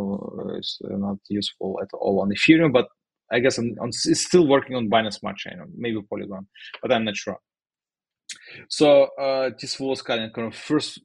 is 0.59 0.77
not 0.83 1.17
useful 1.29 1.79
at 1.81 1.89
all 1.93 2.21
on 2.21 2.29
Ethereum, 2.29 2.71
but 2.71 2.87
I 3.31 3.39
guess 3.39 3.57
on, 3.57 3.75
it's 3.81 4.25
still 4.25 4.47
working 4.47 4.75
on 4.75 4.89
Binance 4.89 5.15
Smart 5.15 5.37
Chain, 5.37 5.59
maybe 5.75 5.99
Polygon, 6.09 6.47
but 6.81 6.91
I'm 6.91 7.05
not 7.05 7.15
sure. 7.15 7.37
So 8.69 9.09
uh, 9.19 9.51
this 9.59 9.79
was 9.79 10.01
kind 10.01 10.23
of, 10.23 10.33
kind 10.33 10.47
of 10.47 10.55
first 10.55 11.01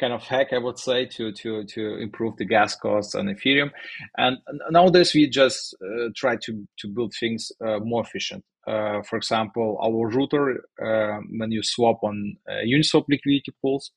kind 0.00 0.12
of 0.12 0.22
hack, 0.22 0.48
I 0.52 0.58
would 0.58 0.78
say, 0.78 1.06
to 1.06 1.32
to 1.32 1.64
to 1.64 1.96
improve 1.96 2.36
the 2.36 2.46
gas 2.46 2.74
costs 2.74 3.14
on 3.14 3.26
Ethereum. 3.26 3.70
And 4.16 4.38
nowadays, 4.70 5.14
we 5.14 5.28
just 5.28 5.76
uh, 5.84 6.08
try 6.16 6.36
to 6.44 6.66
to 6.78 6.88
build 6.88 7.14
things 7.20 7.52
uh, 7.64 7.78
more 7.80 8.02
efficient. 8.02 8.44
Uh, 8.66 9.02
for 9.02 9.16
example, 9.16 9.78
our 9.82 10.08
router, 10.08 10.64
uh, 10.82 11.18
when 11.38 11.50
you 11.50 11.62
swap 11.62 11.98
on 12.02 12.36
uh, 12.48 12.62
Uniswap 12.64 13.04
liquidity 13.08 13.52
pools, 13.60 13.92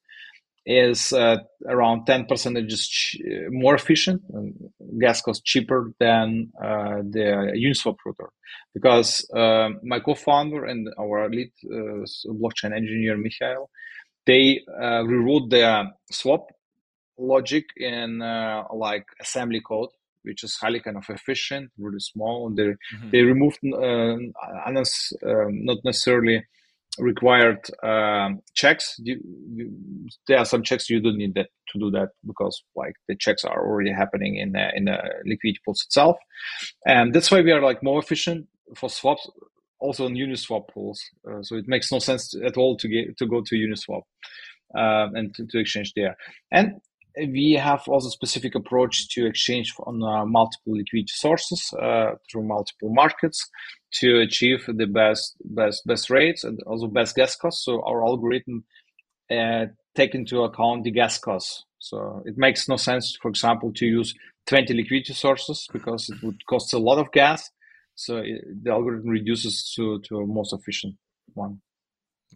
is 0.65 1.11
uh, 1.11 1.37
around 1.67 2.05
10 2.05 2.25
percentages 2.25 2.87
ch- 2.87 3.17
more 3.49 3.75
efficient 3.75 4.21
and 4.33 4.53
gas 4.99 5.21
cost 5.21 5.43
cheaper 5.43 5.91
than 5.99 6.51
the 6.59 7.51
Uniswap 7.57 7.97
router. 8.05 8.29
Because 8.73 9.27
my 9.33 9.99
co-founder 9.99 10.65
and 10.65 10.87
our 10.99 11.29
lead 11.29 11.51
blockchain 12.41 12.73
engineer, 12.75 13.17
Michael, 13.17 13.69
they 14.25 14.61
rewrote 14.77 15.49
the 15.49 15.85
swap 16.11 16.47
logic 17.17 17.65
in 17.77 18.19
like 18.73 19.05
assembly 19.19 19.61
code 19.61 19.89
which 20.23 20.43
is 20.43 20.55
highly 20.55 20.79
kind 20.79 20.97
of 20.97 21.05
efficient, 21.09 21.71
really 21.77 21.99
small. 21.99 22.47
And 22.47 22.57
they 22.57 22.63
mm-hmm. 22.63 23.09
they 23.11 23.21
removed 23.21 23.59
uh, 23.63 24.15
uh, 24.45 25.45
not 25.49 25.77
necessarily 25.83 26.43
required 26.97 27.59
um, 27.83 28.41
checks. 28.53 28.95
You, 28.99 29.19
you, 29.53 29.71
there 30.27 30.37
are 30.39 30.45
some 30.45 30.63
checks 30.63 30.89
you 30.89 31.01
don't 31.01 31.17
need 31.17 31.35
that 31.35 31.49
to 31.71 31.79
do 31.79 31.91
that 31.91 32.09
because 32.25 32.63
like 32.75 32.95
the 33.07 33.15
checks 33.15 33.43
are 33.43 33.65
already 33.65 33.91
happening 33.91 34.35
in 34.35 34.53
the, 34.53 34.69
in 34.75 34.85
the 34.85 34.97
liquidity 35.25 35.59
pools 35.65 35.83
itself, 35.85 36.17
and 36.85 37.13
that's 37.13 37.31
why 37.31 37.41
we 37.41 37.51
are 37.51 37.61
like 37.61 37.83
more 37.83 37.99
efficient 37.99 38.47
for 38.75 38.89
swaps. 38.89 39.29
Also 39.83 40.05
on 40.05 40.15
Uniswap 40.15 40.67
pools, 40.69 41.01
uh, 41.29 41.41
so 41.43 41.55
it 41.55 41.67
makes 41.67 41.91
no 41.91 41.99
sense 41.99 42.29
to, 42.29 42.45
at 42.45 42.57
all 42.57 42.77
to 42.77 42.87
get 42.87 43.17
to 43.17 43.25
go 43.25 43.41
to 43.41 43.55
Uniswap 43.55 44.03
um, 44.75 45.15
and 45.15 45.35
to, 45.35 45.45
to, 45.45 45.59
exchange 45.59 45.93
there. 45.95 46.15
And 46.51 46.79
we 47.17 47.53
have 47.53 47.83
also 47.87 48.09
specific 48.09 48.55
approach 48.55 49.09
to 49.09 49.25
exchange 49.25 49.73
on 49.85 50.01
uh, 50.01 50.25
multiple 50.25 50.73
liquidity 50.73 51.13
sources 51.13 51.73
uh, 51.79 52.11
through 52.31 52.43
multiple 52.43 52.91
markets 52.93 53.49
to 53.99 54.21
achieve 54.21 54.65
the 54.67 54.87
best 54.87 55.35
best 55.43 55.85
best 55.85 56.09
rates 56.09 56.43
and 56.43 56.59
also 56.65 56.87
best 56.87 57.15
gas 57.15 57.35
costs. 57.35 57.65
So 57.65 57.83
our 57.83 58.03
algorithm 58.05 58.63
uh, 59.29 59.65
take 59.95 60.15
into 60.15 60.43
account 60.43 60.83
the 60.83 60.91
gas 60.91 61.17
costs. 61.19 61.65
So 61.79 62.23
it 62.25 62.37
makes 62.37 62.69
no 62.69 62.77
sense, 62.77 63.17
for 63.21 63.27
example, 63.27 63.73
to 63.73 63.85
use 63.85 64.15
20 64.47 64.73
liquidity 64.73 65.13
sources 65.13 65.67
because 65.71 66.09
it 66.09 66.23
would 66.23 66.45
cost 66.45 66.73
a 66.73 66.79
lot 66.79 66.97
of 66.97 67.11
gas. 67.11 67.51
So 67.95 68.17
it, 68.17 68.63
the 68.63 68.71
algorithm 68.71 69.09
reduces 69.09 69.71
to 69.75 69.99
to 70.01 70.19
a 70.19 70.27
most 70.27 70.53
efficient 70.53 70.95
one. 71.33 71.61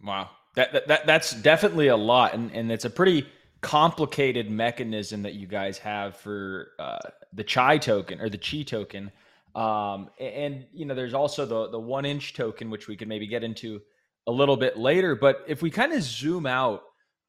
Wow, 0.04 0.30
that, 0.54 0.86
that 0.86 1.06
that's 1.06 1.32
definitely 1.32 1.88
a 1.88 1.96
lot, 1.96 2.34
and 2.34 2.52
and 2.52 2.70
it's 2.70 2.84
a 2.84 2.90
pretty 2.90 3.26
complicated 3.60 4.50
mechanism 4.50 5.22
that 5.22 5.34
you 5.34 5.46
guys 5.46 5.78
have 5.78 6.16
for 6.16 6.68
uh, 6.78 6.98
the 7.32 7.42
chai 7.42 7.78
token 7.78 8.20
or 8.20 8.28
the 8.28 8.38
chi 8.38 8.62
token 8.62 9.10
um, 9.54 10.08
and 10.20 10.64
you 10.72 10.86
know 10.86 10.94
there's 10.94 11.14
also 11.14 11.44
the 11.44 11.68
the 11.70 11.80
one 11.80 12.04
inch 12.04 12.34
token 12.34 12.70
which 12.70 12.86
we 12.86 12.96
could 12.96 13.08
maybe 13.08 13.26
get 13.26 13.42
into 13.42 13.80
a 14.28 14.30
little 14.30 14.56
bit 14.56 14.78
later 14.78 15.16
but 15.16 15.44
if 15.48 15.60
we 15.60 15.70
kind 15.70 15.92
of 15.92 16.02
zoom 16.02 16.46
out 16.46 16.82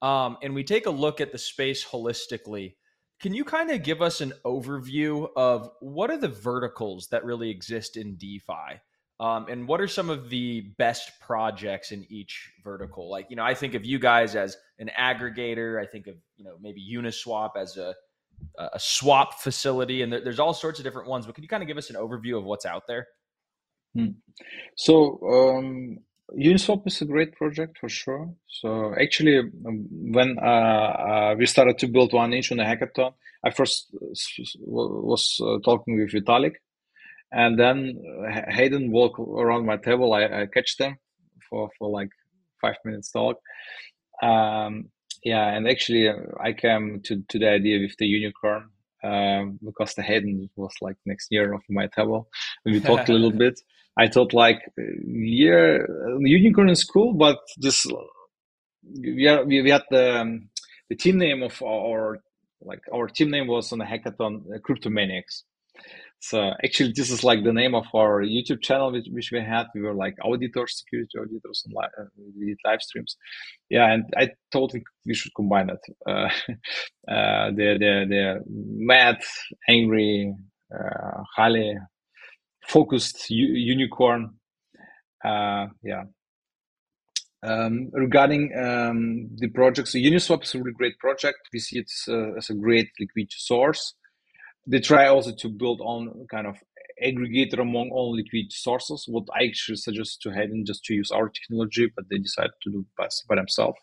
um, 0.04 0.38
and 0.44 0.54
we 0.54 0.64
take 0.64 0.86
a 0.86 0.92
look 0.92 1.20
at 1.20 1.32
the 1.32 1.38
space 1.38 1.84
holistically 1.84 2.76
can 3.22 3.34
you 3.34 3.44
kind 3.44 3.72
of 3.72 3.84
give 3.84 4.02
us 4.02 4.22
an 4.22 4.34
overview 4.46 5.28
of 5.36 5.70
what 5.80 6.10
are 6.10 6.18
the 6.18 6.30
verticals 6.30 7.08
that 7.12 7.26
really 7.26 7.50
exist 7.50 7.98
in 7.98 8.16
defi 8.16 8.80
um, 9.20 9.48
and 9.50 9.68
what 9.68 9.82
are 9.82 9.88
some 9.88 10.10
of 10.10 10.30
the 10.30 10.62
best 10.78 11.12
projects 11.20 11.92
in 11.92 12.06
each 12.10 12.54
vertical? 12.64 13.10
Like, 13.10 13.28
you 13.30 13.36
know, 13.36 13.44
I 13.44 13.54
think 13.54 13.74
of 13.74 13.84
you 13.84 14.00
guys 14.00 14.36
as 14.36 14.56
an 14.80 14.90
aggregator. 14.98 15.82
I 15.82 15.86
think 15.86 16.08
of, 16.08 16.16
you 16.38 16.46
know, 16.46 16.56
maybe 16.62 16.82
Uniswap 16.96 17.52
as 17.58 17.76
a, 17.76 17.94
a 18.58 18.80
swap 18.80 19.42
facility. 19.42 20.04
And 20.04 20.14
there's 20.14 20.40
all 20.40 20.54
sorts 20.54 20.80
of 20.80 20.86
different 20.86 21.10
ones. 21.10 21.26
But 21.26 21.36
can 21.36 21.44
you 21.44 21.50
kind 21.50 21.62
of 21.62 21.68
give 21.68 21.78
us 21.78 21.90
an 21.90 21.98
overview 21.98 22.38
of 22.38 22.46
what's 22.46 22.66
out 22.66 22.88
there? 22.88 23.08
Hmm. 23.94 24.12
So, 24.78 25.20
um, 25.28 25.98
Uniswap 26.38 26.86
is 26.86 27.02
a 27.02 27.06
great 27.06 27.36
project 27.36 27.78
for 27.80 27.90
sure. 27.90 28.34
So, 28.48 28.94
actually, 29.02 29.40
um, 29.40 29.88
when 29.90 30.38
uh, 30.40 30.42
uh, 30.42 31.36
we 31.38 31.46
started 31.46 31.78
to 31.80 31.88
build 31.88 32.14
one 32.14 32.34
inch 32.34 32.52
on 32.52 32.58
the 32.58 32.64
hackathon, 32.64 33.14
I 33.44 33.52
first 33.52 33.96
was 34.60 35.40
uh, 35.42 35.58
talking 35.64 35.98
with 35.98 36.12
Vitalik 36.12 36.56
and 37.32 37.60
then 37.60 38.02
uh, 38.28 38.42
Hayden 38.52 38.92
walk 38.92 39.20
around 39.20 39.66
my 39.66 39.78
table. 39.78 40.14
I, 40.14 40.24
I 40.26 40.46
catch 40.48 40.78
them 40.78 40.98
for 41.50 41.70
for 41.78 41.90
like 41.90 42.10
five 42.62 42.78
minutes 42.86 43.12
talk. 43.12 43.38
Um, 44.22 44.90
yeah, 45.24 45.48
and 45.50 45.68
actually 45.68 46.08
uh, 46.08 46.16
I 46.40 46.54
came 46.54 47.02
to 47.06 47.24
to 47.30 47.40
the 47.40 47.50
idea 47.50 47.80
with 47.80 47.96
the 47.98 48.08
unicorn 48.08 48.70
um, 49.04 49.60
because 49.64 49.94
the 49.94 50.02
Hayden 50.02 50.50
was 50.56 50.74
like 50.82 50.98
next 51.06 51.28
year 51.32 51.54
of 51.54 51.62
my 51.70 51.88
table, 51.88 52.30
and 52.66 52.74
we 52.74 52.80
talked 52.80 53.10
a 53.10 53.14
little 53.14 53.32
bit. 53.46 53.60
I 54.00 54.10
thought 54.10 54.34
like, 54.34 54.60
yeah, 54.78 55.80
unicorn 56.22 56.70
is 56.70 56.86
cool, 56.86 57.14
but 57.14 57.40
this 57.58 57.86
we 58.86 59.30
we, 59.48 59.64
we 59.64 59.72
had 59.72 59.84
the 59.92 60.22
um, 60.22 60.50
the 60.90 60.98
team 60.98 61.20
name 61.20 61.44
of 61.44 61.62
our 61.64 62.20
like 62.62 62.82
our 62.94 63.08
team 63.08 63.32
name 63.32 63.48
was 63.48 63.74
on 63.74 63.80
the 63.80 63.86
hackathon 63.86 64.44
uh, 64.56 64.60
Crypto 64.64 64.90
Maniacs 64.90 65.44
so 66.22 66.52
actually, 66.66 66.94
this 66.96 67.12
is 67.12 67.24
like 67.24 67.46
the 67.46 67.54
name 67.54 67.76
of 67.76 67.86
our 67.96 68.24
YouTube 68.24 68.64
channel, 68.64 68.92
which, 68.92 69.06
which 69.12 69.32
we 69.34 69.40
had. 69.42 69.68
We 69.76 69.84
were 69.84 69.94
like 69.96 70.16
auditors, 70.24 70.80
security 70.80 71.20
auditors, 71.20 71.64
and 71.66 71.76
li- 71.78 71.90
uh, 72.00 72.06
we 72.40 72.48
did 72.48 72.58
live 72.66 72.82
streams. 72.82 73.18
Yeah, 73.70 73.94
and 73.94 74.06
I 74.18 74.32
thought 74.52 74.74
we 75.06 75.16
should 75.16 75.34
combine 75.36 75.68
that. 75.70 75.80
Uh, 76.10 77.12
uh, 77.12 77.52
the 77.52 77.78
the 77.80 78.06
the 78.10 78.44
mad, 78.50 79.20
angry, 79.70 80.34
uh, 80.74 81.24
highly 81.38 81.76
focused 82.70 83.30
unicorn. 83.30 84.36
Uh, 85.24 85.68
yeah. 85.84 86.04
Um, 87.42 87.90
regarding 87.94 88.52
um, 88.58 89.30
the 89.36 89.48
project, 89.50 89.88
so 89.88 89.98
Uniswap 89.98 90.44
is 90.44 90.56
a 90.56 90.60
really 90.60 90.74
great 90.74 91.00
project. 91.00 91.38
We 91.54 91.60
see 91.60 91.80
it 91.80 91.92
uh, 92.08 92.36
as 92.38 92.50
a 92.50 92.54
great 92.54 92.90
liquidity 93.00 93.38
source 93.38 93.96
they 94.70 94.80
try 94.80 95.08
also 95.08 95.34
to 95.34 95.50
build 95.50 95.82
on 95.82 96.28
kind 96.30 96.46
of 96.46 96.56
aggregator 97.04 97.60
among 97.60 97.90
all 97.92 98.16
liquid 98.16 98.52
sources. 98.52 99.06
What 99.08 99.24
I 99.34 99.46
actually 99.46 99.78
suggest 99.78 100.22
to 100.22 100.32
Hayden 100.32 100.64
just 100.66 100.84
to 100.86 100.94
use 100.94 101.12
our 101.12 101.30
technology, 101.30 101.92
but 101.96 102.06
they 102.10 102.20
decided 102.20 102.52
to 102.64 102.72
do 102.72 102.86
best 102.98 103.26
by 103.28 103.36
themselves. 103.36 103.80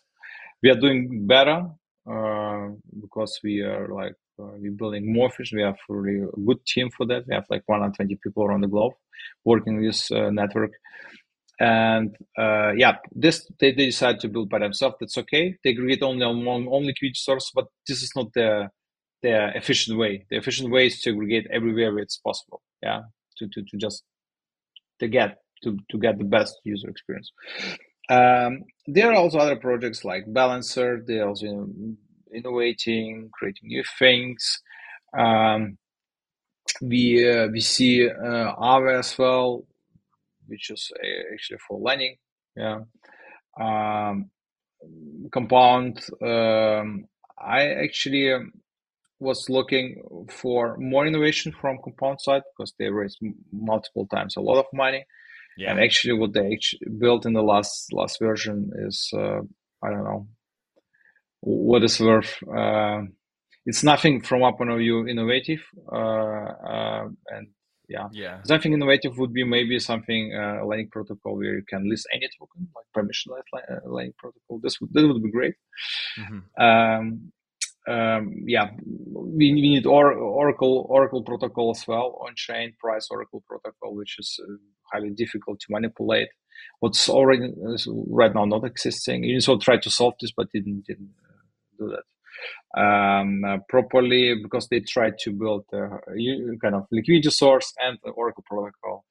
We 0.63 0.69
are 0.69 0.79
doing 0.79 1.27
better 1.27 1.67
uh, 2.09 2.67
because 3.01 3.39
we 3.43 3.61
are 3.61 3.89
like 3.89 4.13
we're 4.37 4.71
building 4.71 5.11
more 5.11 5.29
fish. 5.29 5.51
We 5.53 5.61
have 5.61 5.77
a 5.89 5.93
really 5.93 6.27
good 6.45 6.65
team 6.65 6.89
for 6.89 7.05
that. 7.07 7.25
We 7.27 7.35
have 7.35 7.45
like 7.49 7.63
120 7.65 8.17
people 8.23 8.43
around 8.43 8.61
the 8.61 8.67
globe 8.67 8.93
working 9.45 9.81
this 9.81 10.11
uh, 10.11 10.29
network. 10.29 10.71
And 11.59 12.15
uh, 12.37 12.73
yeah, 12.75 12.97
this 13.11 13.49
they, 13.59 13.71
they 13.71 13.87
decide 13.87 14.19
to 14.19 14.27
build 14.27 14.49
by 14.49 14.59
themselves. 14.59 14.97
That's 14.99 15.17
okay. 15.17 15.55
They 15.63 15.71
aggregate 15.71 16.03
only 16.03 16.23
among 16.23 16.67
only 16.67 16.87
liquid 16.89 17.17
source, 17.17 17.51
but 17.53 17.65
this 17.87 18.03
is 18.03 18.11
not 18.15 18.27
the 18.33 18.69
the 19.23 19.57
efficient 19.57 19.97
way. 19.97 20.25
The 20.29 20.37
efficient 20.37 20.71
way 20.71 20.87
is 20.87 21.01
to 21.01 21.11
aggregate 21.11 21.47
everywhere 21.51 21.93
where 21.93 22.03
it's 22.03 22.17
possible. 22.17 22.61
Yeah, 22.83 23.01
to 23.37 23.47
to, 23.47 23.63
to 23.63 23.77
just 23.77 24.03
to 24.99 25.07
get 25.07 25.39
to 25.63 25.77
to 25.89 25.97
get 25.97 26.19
the 26.19 26.25
best 26.25 26.59
user 26.63 26.89
experience. 26.89 27.31
Um, 28.09 28.63
there 28.85 29.11
are 29.11 29.15
also 29.15 29.39
other 29.39 29.55
projects 29.55 30.05
like 30.05 30.31
Balancer. 30.31 31.03
They're 31.05 31.27
also 31.27 31.67
innovating, 32.33 33.29
creating 33.33 33.69
new 33.69 33.83
things. 33.99 34.61
Um, 35.17 35.77
we 36.81 37.27
uh, 37.29 37.47
we 37.47 37.61
see 37.61 38.07
uh, 38.07 38.55
Aave 38.55 38.99
as 38.99 39.17
well, 39.17 39.65
which 40.47 40.69
is 40.69 40.91
uh, 40.95 41.33
actually 41.33 41.59
for 41.67 41.79
lending. 41.79 42.17
Yeah. 42.55 42.81
Um, 43.59 44.29
compound. 45.31 46.05
Um, 46.21 47.05
I 47.39 47.67
actually 47.67 48.31
um, 48.33 48.51
was 49.19 49.49
looking 49.49 50.27
for 50.29 50.77
more 50.77 51.05
innovation 51.05 51.51
from 51.59 51.79
compound 51.83 52.21
side 52.21 52.43
because 52.55 52.73
they 52.77 52.89
raised 52.89 53.19
multiple 53.51 54.07
times 54.07 54.35
a 54.35 54.41
lot 54.41 54.59
of 54.59 54.65
money 54.73 55.05
yeah. 55.57 55.71
and 55.71 55.79
actually 55.79 56.13
what 56.13 56.33
they 56.33 56.57
built 56.99 57.25
in 57.25 57.33
the 57.33 57.41
last 57.41 57.91
last 57.91 58.19
version 58.19 58.71
is 58.87 59.11
uh, 59.13 59.39
i 59.83 59.89
don't 59.89 60.03
know 60.03 60.27
what 61.47 61.83
is 61.83 61.99
worth 61.99 62.33
uh, 62.55 63.01
it's 63.65 63.83
nothing 63.83 64.21
from 64.21 64.43
our 64.43 64.55
point 64.55 64.71
of 64.71 64.79
view 64.79 65.07
innovative 65.07 65.63
uh, 65.91 66.49
uh 66.73 67.05
and 67.35 67.47
yeah 67.89 68.07
yeah 68.11 68.41
something 68.43 68.73
innovative 68.73 69.17
would 69.17 69.33
be 69.33 69.43
maybe 69.43 69.79
something 69.79 70.33
uh, 70.35 70.65
lending 70.65 70.89
protocol 70.89 71.37
where 71.37 71.55
you 71.55 71.63
can 71.69 71.89
list 71.89 72.07
any 72.13 72.27
token 72.37 72.67
like 72.75 72.87
permissionless 72.95 73.47
uh, 73.55 73.79
lending 73.85 74.13
protocol 74.17 74.59
this 74.61 74.79
would 74.81 74.91
that 74.93 75.07
would 75.07 75.23
be 75.23 75.31
great 75.31 75.55
mm-hmm. 76.19 76.63
um, 76.63 77.31
um, 77.87 78.43
yeah, 78.45 78.69
we, 79.13 79.53
we 79.53 79.61
need 79.61 79.85
or, 79.85 80.11
Oracle 80.11 80.85
Oracle 80.89 81.23
protocol 81.23 81.71
as 81.71 81.87
well 81.87 82.19
on 82.25 82.33
chain 82.35 82.73
price 82.79 83.07
Oracle 83.09 83.43
protocol, 83.47 83.95
which 83.95 84.17
is 84.19 84.39
uh, 84.43 84.55
highly 84.91 85.11
difficult 85.11 85.59
to 85.61 85.67
manipulate. 85.69 86.27
What's 86.79 87.07
already 87.07 87.45
uh, 87.45 87.77
right 88.09 88.33
now 88.35 88.45
not 88.45 88.65
existing. 88.65 89.23
You 89.23 89.37
Uniswap 89.37 89.61
tried 89.61 89.83
to 89.83 89.89
solve 89.89 90.15
this, 90.19 90.33
but 90.35 90.51
didn't 90.51 90.83
didn't 90.85 91.13
uh, 91.23 91.26
do 91.77 91.89
that 91.89 92.03
um, 92.77 93.43
uh, 93.43 93.57
properly 93.69 94.35
because 94.41 94.67
they 94.67 94.79
tried 94.81 95.17
to 95.19 95.31
build 95.31 95.65
a 95.73 95.89
kind 96.61 96.75
of 96.75 96.85
liquidity 96.91 97.29
source 97.31 97.73
and 97.83 97.97
the 98.03 98.11
Oracle 98.11 98.43
protocol. 98.47 99.05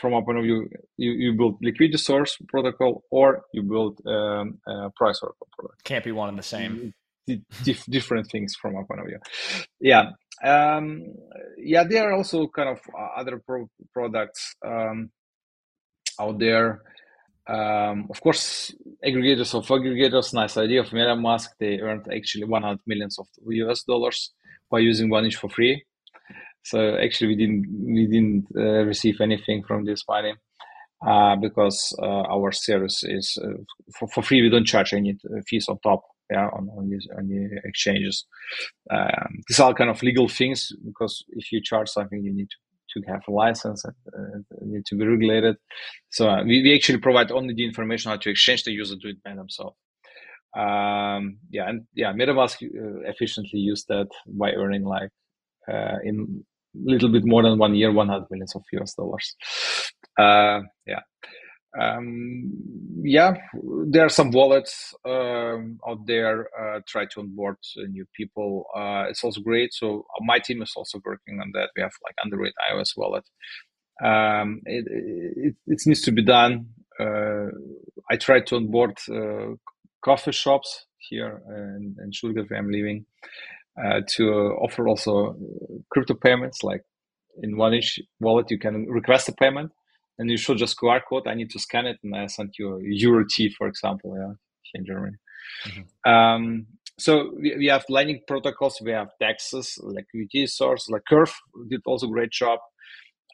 From 0.00 0.14
our 0.14 0.22
point 0.22 0.38
of 0.38 0.44
view, 0.44 0.68
you, 0.96 1.12
you 1.12 1.32
build 1.34 1.58
liquidity 1.62 1.98
source 1.98 2.36
protocol 2.48 3.04
or 3.10 3.42
you 3.52 3.62
build 3.62 4.00
um, 4.06 4.58
price 4.96 5.20
Oracle 5.22 5.48
protocol. 5.56 5.76
Can't 5.84 6.04
be 6.04 6.12
one 6.12 6.28
and 6.28 6.38
the 6.38 6.42
same 6.42 6.92
dif- 7.26 7.84
different 7.90 8.28
things 8.30 8.54
from 8.56 8.76
our 8.76 8.84
point 8.84 9.00
of 9.00 9.06
view. 9.06 9.18
Yeah, 9.80 10.10
um, 10.42 11.14
yeah, 11.58 11.84
there 11.84 12.08
are 12.08 12.14
also 12.14 12.48
kind 12.48 12.68
of 12.70 12.80
uh, 12.98 13.20
other 13.20 13.38
pro- 13.38 13.70
products 13.92 14.54
um, 14.64 15.10
out 16.20 16.38
there. 16.38 16.82
Um, 17.48 18.08
of 18.10 18.20
course, 18.20 18.74
aggregators 19.04 19.54
of 19.54 19.66
aggregators, 19.66 20.34
nice 20.34 20.56
idea 20.56 20.80
of 20.80 20.88
MetaMask. 20.88 21.48
They 21.60 21.78
earned 21.80 22.06
actually 22.12 22.44
100 22.44 22.80
millions 22.86 23.18
of 23.18 23.28
US 23.48 23.84
dollars 23.84 24.32
by 24.70 24.80
using 24.80 25.10
one 25.10 25.24
inch 25.24 25.36
for 25.36 25.48
free. 25.48 25.84
So 26.64 26.96
actually, 26.96 27.28
we 27.28 27.36
didn't 27.36 27.66
we 27.94 28.06
didn't 28.06 28.46
uh, 28.56 28.84
receive 28.84 29.20
anything 29.20 29.62
from 29.62 29.84
this 29.84 30.02
money 30.08 30.34
uh, 31.06 31.36
because 31.36 31.94
uh, 32.02 32.22
our 32.34 32.50
service 32.50 33.04
is 33.04 33.38
uh, 33.40 33.62
for, 33.96 34.08
for 34.08 34.22
free. 34.22 34.42
We 34.42 34.50
don't 34.50 34.64
charge 34.64 34.92
any 34.92 35.12
uh, 35.12 35.40
fees 35.46 35.68
on 35.68 35.78
top. 35.80 36.02
Yeah, 36.28 36.48
on 36.48 36.68
on, 36.76 36.90
these, 36.90 37.06
on 37.16 37.28
the 37.28 37.60
exchanges. 37.62 38.26
Um, 38.90 39.42
these 39.48 39.60
are 39.60 39.72
kind 39.74 39.90
of 39.90 40.02
legal 40.02 40.28
things 40.28 40.72
because 40.84 41.24
if 41.28 41.52
you 41.52 41.62
charge 41.62 41.88
something, 41.88 42.20
you 42.20 42.34
need 42.34 42.48
to, 42.50 42.56
to 43.02 43.12
have 43.12 43.22
a 43.28 43.32
license 43.32 43.84
and 43.84 44.44
need 44.62 44.84
to 44.86 44.96
be 44.96 45.06
regulated. 45.06 45.56
So 46.10 46.42
we, 46.42 46.62
we 46.62 46.74
actually 46.74 46.98
provide 46.98 47.30
only 47.30 47.54
the 47.54 47.64
information 47.64 48.10
how 48.10 48.16
to 48.18 48.30
exchange. 48.30 48.64
The 48.64 48.72
user 48.72 48.96
do 49.00 49.08
it 49.08 49.22
by 49.22 49.34
themselves. 49.34 49.76
Um, 50.56 51.38
yeah, 51.50 51.68
and 51.68 51.82
yeah, 51.94 52.12
MetaMask 52.12 52.56
efficiently 52.60 53.60
used 53.60 53.88
that 53.88 54.08
by 54.26 54.52
earning 54.52 54.84
like 54.84 55.10
uh, 55.70 55.96
in 56.02 56.44
little 56.74 57.10
bit 57.10 57.24
more 57.24 57.42
than 57.42 57.58
one 57.58 57.74
year, 57.74 57.92
100 57.92 58.26
millions 58.30 58.54
of 58.54 58.62
US 58.72 58.94
dollars. 58.94 59.36
Uh, 60.18 60.60
yeah. 60.86 61.00
Um, 61.78 62.50
yeah, 63.02 63.34
there 63.88 64.04
are 64.04 64.10
some 64.10 64.30
wallets 64.30 64.94
um, 65.04 65.78
out 65.88 66.06
there. 66.06 66.48
Uh, 66.58 66.80
try 66.86 67.04
to 67.06 67.20
onboard 67.20 67.56
uh, 67.78 67.86
new 67.88 68.06
people. 68.16 68.66
Uh, 68.74 69.04
it's 69.08 69.22
also 69.22 69.40
great. 69.40 69.72
So 69.74 70.06
uh, 70.10 70.24
my 70.24 70.38
team 70.38 70.62
is 70.62 70.72
also 70.76 71.00
working 71.04 71.40
on 71.40 71.50
that. 71.54 71.70
We 71.76 71.82
have 71.82 71.92
like 72.04 72.14
Android, 72.24 72.52
iOS 72.72 72.96
wallet. 72.96 73.24
Um, 74.02 74.60
it, 74.66 74.84
it, 74.88 75.54
it, 75.66 75.82
needs 75.86 76.02
to 76.02 76.12
be 76.12 76.22
done. 76.22 76.66
Uh, 77.00 77.46
I 78.10 78.16
tried 78.16 78.46
to 78.48 78.56
onboard 78.56 78.98
uh, 79.10 79.54
coffee 80.04 80.32
shops 80.32 80.86
here 80.98 81.42
in, 81.48 81.96
in 82.02 82.12
Stuttgart, 82.12 82.50
where 82.50 82.58
I'm 82.58 82.70
living 82.70 83.06
to 84.16 84.24
offer 84.60 84.88
also 84.88 85.36
crypto 85.90 86.14
payments. 86.14 86.62
Like 86.62 86.82
in 87.42 87.56
one 87.56 87.74
inch 87.74 87.98
wallet, 88.20 88.50
you 88.50 88.58
can 88.58 88.86
request 88.88 89.28
a 89.28 89.32
payment, 89.32 89.72
and 90.18 90.30
you 90.30 90.36
show 90.36 90.54
just 90.54 90.78
QR 90.78 91.00
code. 91.08 91.26
I 91.26 91.34
need 91.34 91.50
to 91.50 91.58
scan 91.58 91.86
it, 91.86 91.98
and 92.02 92.14
I 92.16 92.26
send 92.26 92.54
you 92.58 92.76
a 92.76 92.80
euro 92.82 93.24
T, 93.28 93.50
for 93.56 93.66
example, 93.68 94.14
yeah, 94.16 94.34
in 94.74 94.84
Germany. 94.84 95.16
Mm-hmm. 95.66 96.10
Um, 96.10 96.66
so 96.98 97.32
we, 97.40 97.56
we 97.58 97.66
have 97.66 97.84
Lightning 97.88 98.20
protocols. 98.26 98.80
We 98.82 98.92
have 98.92 99.08
DEXs 99.20 99.78
like 99.82 100.06
UT 100.14 100.48
source, 100.48 100.88
like 100.88 101.02
Curve 101.08 101.34
did 101.68 101.80
also 101.86 102.06
great 102.06 102.30
job. 102.30 102.58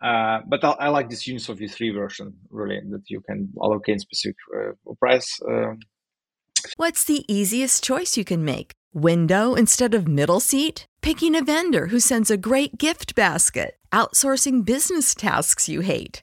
Uh, 0.03 0.41
but 0.49 0.65
I, 0.65 0.71
I, 0.71 0.89
like 0.89 1.09
this 1.09 1.29
Uniswap 1.29 1.61
v3 1.61 1.95
version 1.95 2.35
really 2.51 2.81
that 2.91 3.03
you 3.09 3.21
can 3.21 3.53
allocate 3.63 4.01
specific 4.01 4.35
uh, 4.57 4.73
price. 4.99 5.39
Uh, 5.49 5.75
What's 6.77 7.05
the 7.05 7.25
easiest 7.33 7.85
choice 7.85 8.17
you 8.17 8.25
can 8.25 8.45
make? 8.45 8.73
Window 8.93 9.55
instead 9.55 9.95
of 9.95 10.09
middle 10.09 10.41
seat? 10.41 10.87
Picking 11.03 11.37
a 11.37 11.45
vendor 11.45 11.87
who 11.87 12.01
sends 12.01 12.31
a 12.31 12.37
great 12.37 12.79
gift 12.79 13.15
basket? 13.15 13.77
Outsourcing 13.93 14.65
business 14.65 15.15
tasks 15.15 15.69
you 15.69 15.81
hate? 15.81 16.23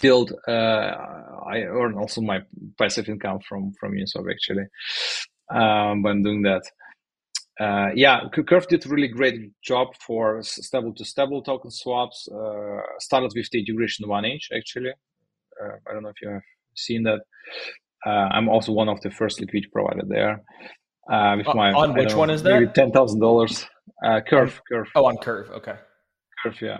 Build 0.00 0.32
uh, 0.48 0.92
i 1.46 1.60
earn 1.62 1.94
also 1.94 2.20
my 2.20 2.40
passive 2.78 3.08
income 3.08 3.38
from 3.48 3.72
from 3.78 3.92
uniswap 3.92 4.30
actually. 4.30 4.66
Um, 5.50 6.02
when 6.02 6.22
doing 6.22 6.42
that. 6.42 6.62
Uh, 7.58 7.88
yeah 7.94 8.20
curve 8.48 8.68
did 8.68 8.84
really 8.86 9.08
great 9.08 9.50
job 9.62 9.88
for 10.06 10.42
stable 10.42 10.92
to 10.94 11.04
stable 11.04 11.42
token 11.42 11.70
swaps. 11.70 12.28
Uh, 12.28 12.80
started 12.98 13.32
with 13.34 13.48
the 13.50 13.60
integration 13.60 14.08
one 14.08 14.24
inch 14.24 14.50
actually. 14.54 14.90
Uh, 15.62 15.76
i 15.88 15.92
don't 15.92 16.02
know 16.02 16.10
if 16.10 16.20
you 16.20 16.28
have 16.28 16.42
seen 16.74 17.02
that. 17.04 17.20
Uh, 18.04 18.28
i'm 18.34 18.48
also 18.48 18.72
one 18.72 18.88
of 18.88 19.00
the 19.00 19.10
first 19.10 19.40
liquidity 19.40 19.70
provider 19.72 20.02
there. 20.06 20.42
Uh, 21.10 21.36
with 21.38 21.46
my 21.54 21.72
on 21.72 21.94
which 21.94 22.10
know, 22.10 22.18
one 22.18 22.30
is 22.30 22.42
that? 22.42 22.74
ten 22.74 22.90
thousand 22.90 23.20
dollars. 23.20 23.66
Curve 24.28 24.60
curve. 24.68 24.88
oh 24.94 25.06
on 25.06 25.16
curve 25.16 25.48
okay. 25.50 25.76
Curve 26.42 26.60
yeah 26.60 26.78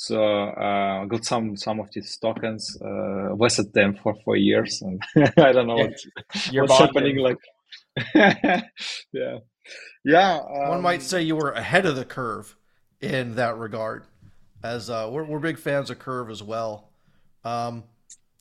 so 0.00 0.22
uh, 0.22 1.04
got 1.06 1.24
some 1.24 1.56
some 1.56 1.80
of 1.80 1.90
these 1.92 2.16
tokens, 2.18 2.78
uh, 2.80 3.34
vested 3.34 3.72
them 3.74 3.98
for 4.00 4.14
four 4.24 4.36
years, 4.36 4.80
and 4.80 5.02
I 5.36 5.50
don't 5.50 5.66
know 5.66 5.74
what, 5.74 5.94
what's 6.52 6.78
happening. 6.78 7.16
Like, 7.16 7.38
yeah, 8.14 9.38
yeah. 10.04 10.36
Um, 10.36 10.68
One 10.68 10.82
might 10.82 11.00
um, 11.00 11.06
say 11.06 11.22
you 11.22 11.34
were 11.34 11.50
ahead 11.50 11.84
of 11.84 11.96
the 11.96 12.04
curve 12.04 12.54
in 13.00 13.34
that 13.34 13.58
regard, 13.58 14.04
as 14.62 14.88
uh, 14.88 15.08
we're 15.10 15.24
we're 15.24 15.40
big 15.40 15.58
fans 15.58 15.90
of 15.90 15.98
Curve 15.98 16.30
as 16.30 16.44
well. 16.44 16.90
Um, 17.44 17.82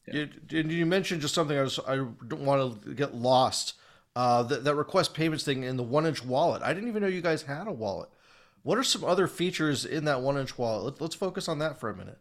yeah. 0.07 0.25
you, 0.51 0.61
you 0.61 0.85
mentioned 0.85 1.21
just 1.21 1.33
something 1.33 1.57
I 1.57 1.63
was 1.63 1.79
I 1.87 1.95
don't 1.95 2.41
want 2.41 2.83
to 2.83 2.93
get 2.93 3.15
lost. 3.15 3.73
Uh, 4.15 4.41
that, 4.43 4.63
that 4.63 4.73
request 4.73 5.13
payments 5.13 5.43
thing 5.43 5.63
in 5.63 5.75
the 5.75 5.83
one 5.83 6.05
inch 6.05 6.23
wallet. 6.23 6.61
I 6.61 6.73
didn't 6.73 6.89
even 6.89 7.01
know 7.01 7.07
you 7.07 7.21
guys 7.21 7.43
had 7.43 7.67
a 7.67 7.71
wallet. 7.71 8.09
What 8.67 8.77
are 8.77 8.83
some 8.83 9.05
other 9.05 9.27
features 9.27 9.85
in 9.85 10.03
that 10.03 10.21
one 10.21 10.37
inch 10.37 10.57
wallet? 10.57 10.99
Let's 10.99 11.15
focus 11.15 11.47
on 11.47 11.59
that 11.59 11.79
for 11.79 11.89
a 11.89 11.95
minute. 11.95 12.19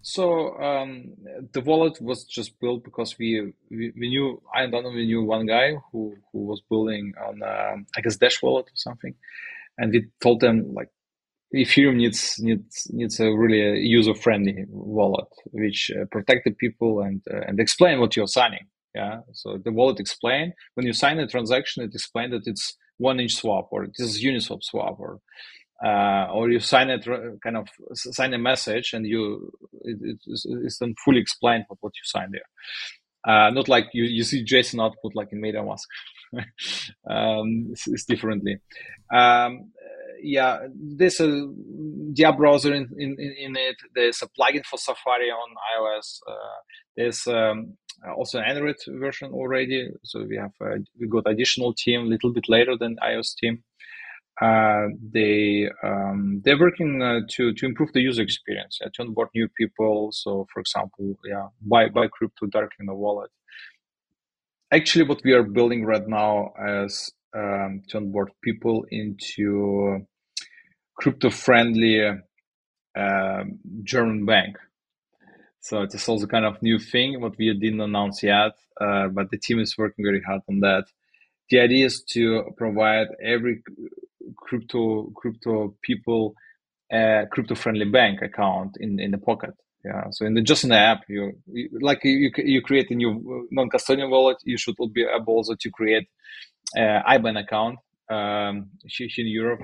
So 0.00 0.56
um, 0.62 1.14
the 1.52 1.62
wallet 1.62 2.00
was 2.00 2.22
just 2.22 2.60
built 2.60 2.84
because 2.84 3.18
we, 3.18 3.52
we, 3.68 3.92
we 3.98 4.08
knew 4.08 4.40
I 4.54 4.68
don't 4.68 4.84
know 4.84 4.90
we 4.90 5.04
knew 5.04 5.24
one 5.24 5.46
guy 5.46 5.78
who 5.90 6.14
who 6.30 6.44
was 6.44 6.62
building 6.70 7.12
on 7.26 7.42
um, 7.42 7.86
I 7.96 8.02
guess 8.02 8.16
Dash 8.18 8.40
wallet 8.40 8.66
or 8.66 8.76
something, 8.76 9.14
and 9.76 9.92
we 9.92 10.06
told 10.20 10.38
them 10.38 10.72
like 10.72 10.90
Ethereum 11.52 11.96
needs 11.96 12.38
needs 12.38 12.88
needs 12.92 13.18
a 13.18 13.28
really 13.32 13.80
user 13.80 14.14
friendly 14.14 14.64
wallet 14.68 15.32
which 15.50 15.90
uh, 15.90 16.04
protect 16.12 16.44
the 16.44 16.52
people 16.52 17.00
and 17.00 17.20
uh, 17.34 17.40
and 17.48 17.58
explain 17.58 17.98
what 17.98 18.14
you're 18.14 18.28
signing. 18.28 18.66
Yeah, 18.94 19.22
so 19.32 19.58
the 19.58 19.72
wallet 19.72 19.98
explain 19.98 20.52
when 20.74 20.86
you 20.86 20.92
sign 20.92 21.18
a 21.18 21.26
transaction, 21.26 21.82
it 21.82 21.94
explains 21.94 22.30
that 22.30 22.46
it's 22.46 22.76
one 22.98 23.20
inch 23.20 23.34
swap 23.34 23.68
or 23.70 23.86
this 23.86 24.08
is 24.08 24.22
Uniswap 24.22 24.62
swap 24.62 24.98
or 24.98 25.20
uh, 25.84 26.28
or 26.32 26.50
you 26.50 26.58
sign 26.58 26.88
it 26.88 27.06
kind 27.42 27.56
of 27.56 27.68
sign 27.94 28.32
a 28.32 28.38
message 28.38 28.94
and 28.94 29.06
you 29.06 29.52
it, 29.82 30.18
it's, 30.26 30.46
it's 30.46 30.78
then 30.78 30.94
fully 31.04 31.20
explained 31.20 31.64
what, 31.68 31.78
what 31.82 31.92
you 31.94 32.02
sign 32.04 32.30
there. 32.32 32.48
Uh, 33.26 33.50
not 33.50 33.68
like 33.68 33.88
you, 33.92 34.04
you 34.04 34.22
see 34.22 34.44
JSON 34.44 34.82
output 34.82 35.14
like 35.14 35.32
in 35.32 35.40
MetaMask. 35.40 35.82
um, 37.10 37.68
it's, 37.72 37.88
it's 37.88 38.04
differently. 38.04 38.58
Um, 39.12 39.72
yeah, 40.22 40.60
there's 40.74 41.20
a 41.20 41.48
dApp 42.14 42.36
browser 42.36 42.72
in, 42.72 42.88
in, 42.98 43.16
in 43.18 43.56
it. 43.56 43.76
There's 43.94 44.22
a 44.22 44.28
plugin 44.28 44.64
for 44.64 44.78
Safari 44.78 45.30
on 45.30 45.54
iOS. 45.76 46.20
Uh, 46.26 46.60
there's 46.96 47.26
um, 47.26 47.76
also 48.16 48.38
an 48.38 48.44
Android 48.44 48.76
version 48.88 49.32
already. 49.32 49.90
So 50.04 50.24
we 50.24 50.36
have 50.36 50.52
uh, 50.60 50.78
we 51.00 51.08
got 51.08 51.24
additional 51.26 51.74
team 51.74 52.02
a 52.02 52.06
little 52.06 52.32
bit 52.32 52.48
later 52.48 52.76
than 52.78 52.96
iOS 53.02 53.34
team. 53.36 53.62
Uh, 54.40 54.88
they 55.12 55.68
um, 55.82 56.42
they're 56.44 56.58
working 56.60 57.02
uh, 57.02 57.20
to 57.30 57.54
to 57.54 57.66
improve 57.66 57.92
the 57.94 58.00
user 58.00 58.22
experience, 58.22 58.78
uh, 58.84 58.88
to 58.94 59.02
onboard 59.02 59.28
new 59.34 59.48
people. 59.56 60.10
So, 60.12 60.46
for 60.52 60.60
example, 60.60 61.16
yeah, 61.24 61.48
buy 61.62 61.88
buy 61.88 62.08
crypto 62.08 62.46
directly 62.46 62.78
in 62.80 62.86
the 62.86 62.94
wallet. 62.94 63.30
Actually, 64.72 65.06
what 65.06 65.22
we 65.24 65.32
are 65.32 65.42
building 65.42 65.84
right 65.86 66.06
now 66.06 66.52
is 66.84 67.12
um, 67.34 67.82
to 67.88 67.98
onboard 67.98 68.30
people 68.42 68.84
into 68.90 70.06
crypto 70.96 71.30
friendly 71.30 72.02
uh, 72.96 73.44
German 73.84 74.26
bank. 74.26 74.56
So 75.66 75.82
it 75.82 75.92
is 75.92 76.08
also 76.08 76.28
kind 76.28 76.44
of 76.44 76.62
new 76.62 76.78
thing 76.78 77.20
what 77.20 77.36
we 77.38 77.52
didn't 77.52 77.80
announce 77.80 78.22
yet, 78.22 78.52
uh, 78.80 79.08
but 79.08 79.32
the 79.32 79.36
team 79.36 79.58
is 79.58 79.76
working 79.76 80.04
very 80.04 80.22
hard 80.22 80.42
on 80.48 80.60
that. 80.60 80.84
The 81.50 81.58
idea 81.58 81.86
is 81.86 82.04
to 82.10 82.44
provide 82.56 83.08
every 83.20 83.64
crypto 84.36 85.10
crypto 85.16 85.74
people 85.82 86.34
a 86.92 87.24
crypto 87.32 87.56
friendly 87.56 87.84
bank 87.84 88.22
account 88.22 88.76
in, 88.78 89.00
in 89.00 89.10
the 89.10 89.18
pocket. 89.18 89.54
Yeah. 89.84 90.04
So 90.12 90.24
in 90.24 90.34
the 90.34 90.42
just 90.42 90.62
in 90.62 90.70
the 90.70 90.78
app, 90.78 91.02
you, 91.08 91.32
you 91.46 91.68
like 91.80 92.04
you 92.04 92.30
you 92.36 92.62
create 92.62 92.92
a 92.92 92.94
new 92.94 93.48
non 93.50 93.68
custodial 93.68 94.08
wallet. 94.08 94.36
You 94.44 94.58
should 94.58 94.76
be 94.92 95.02
able 95.02 95.34
also 95.34 95.56
to 95.56 95.70
create 95.70 96.06
uh, 96.76 97.02
IBAN 97.08 97.40
account 97.40 97.80
um, 98.08 98.70
in 99.00 99.26
Europe, 99.26 99.62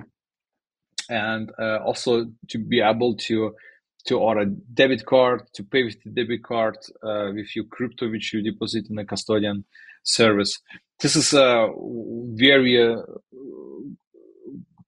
and 1.08 1.52
uh, 1.60 1.78
also 1.86 2.26
to 2.48 2.58
be 2.58 2.80
able 2.80 3.16
to 3.28 3.54
to 4.06 4.18
order 4.18 4.46
debit 4.74 5.06
card 5.06 5.42
to 5.54 5.62
pay 5.62 5.84
with 5.84 5.96
the 6.02 6.10
debit 6.10 6.42
card 6.42 6.76
uh, 7.02 7.30
with 7.34 7.54
your 7.54 7.64
crypto 7.66 8.10
which 8.10 8.32
you 8.32 8.42
deposit 8.42 8.86
in 8.90 8.98
a 8.98 9.04
custodian 9.04 9.64
service. 10.02 10.58
This 11.00 11.16
is 11.16 11.32
a 11.32 11.68
very 12.34 12.82
uh, 12.82 13.02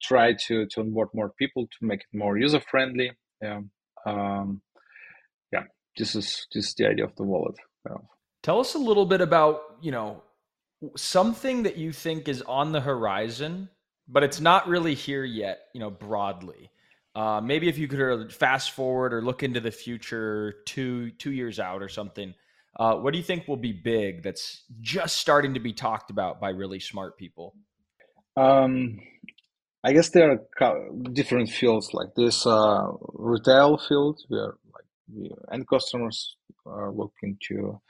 try 0.03 0.35
to 0.47 0.67
to 0.67 0.81
onboard 0.81 1.09
more 1.15 1.31
people 1.31 1.67
to 1.67 1.87
make 1.87 2.01
it 2.01 2.17
more 2.17 2.37
user 2.37 2.61
friendly. 2.61 3.13
Yeah, 3.43 3.61
um, 4.07 4.63
yeah. 5.53 5.65
This 5.97 6.15
is 6.15 6.47
this 6.53 6.69
is 6.69 6.75
the 6.75 6.87
idea 6.87 7.05
of 7.05 7.17
the 7.17 7.25
wallet. 7.25 7.57
Yeah. 7.89 7.97
Tell 8.43 8.61
us 8.61 8.75
a 8.75 8.79
little 8.79 9.07
bit 9.07 9.21
about 9.21 9.61
you 9.81 9.93
know 9.93 10.23
something 10.97 11.63
that 11.65 11.77
you 11.77 11.93
think 11.93 12.29
is 12.29 12.43
on 12.43 12.73
the 12.73 12.81
horizon, 12.81 13.69
but 14.09 14.23
it's 14.23 14.41
not 14.41 14.69
really 14.69 14.95
here 14.95 15.25
yet. 15.25 15.61
You 15.73 15.81
know, 15.81 15.91
broadly. 15.91 16.71
Uh, 17.15 17.41
maybe 17.41 17.69
if 17.69 17.79
you 17.79 17.87
could 17.87 18.33
fast 18.33 18.73
forward 18.73 19.15
or 19.15 19.23
look 19.23 19.43
into 19.43 19.61
the 19.61 19.71
future 19.71 20.57
two 20.67 21.11
two 21.13 21.31
years 21.31 21.61
out 21.61 21.83
or 21.83 21.89
something. 21.89 22.35
Uh, 22.77 22.97
what 22.97 23.13
do 23.13 23.19
you 23.19 23.25
think 23.25 23.47
will 23.47 23.57
be 23.57 23.73
big 23.73 24.25
that's 24.25 24.65
just 24.81 25.17
starting 25.17 25.55
to 25.55 25.61
be 25.61 25.73
talked 25.73 26.11
about 26.11 26.41
by 26.41 26.51
really 26.51 26.81
smart 26.81 27.17
people? 27.17 27.55
Um, 28.37 28.99
I 29.85 29.93
guess 29.93 30.11
there 30.11 30.41
are 30.61 30.91
different 31.13 31.51
fields 31.51 31.91
like 31.93 32.09
this 32.17 32.47
uh, 32.47 32.83
retail 33.13 33.79
field 33.79 34.21
where 34.27 34.55
like 34.73 35.31
end 35.53 35.69
customers 35.69 36.37
are 36.67 36.91
looking 36.91 37.39
to 37.49 37.81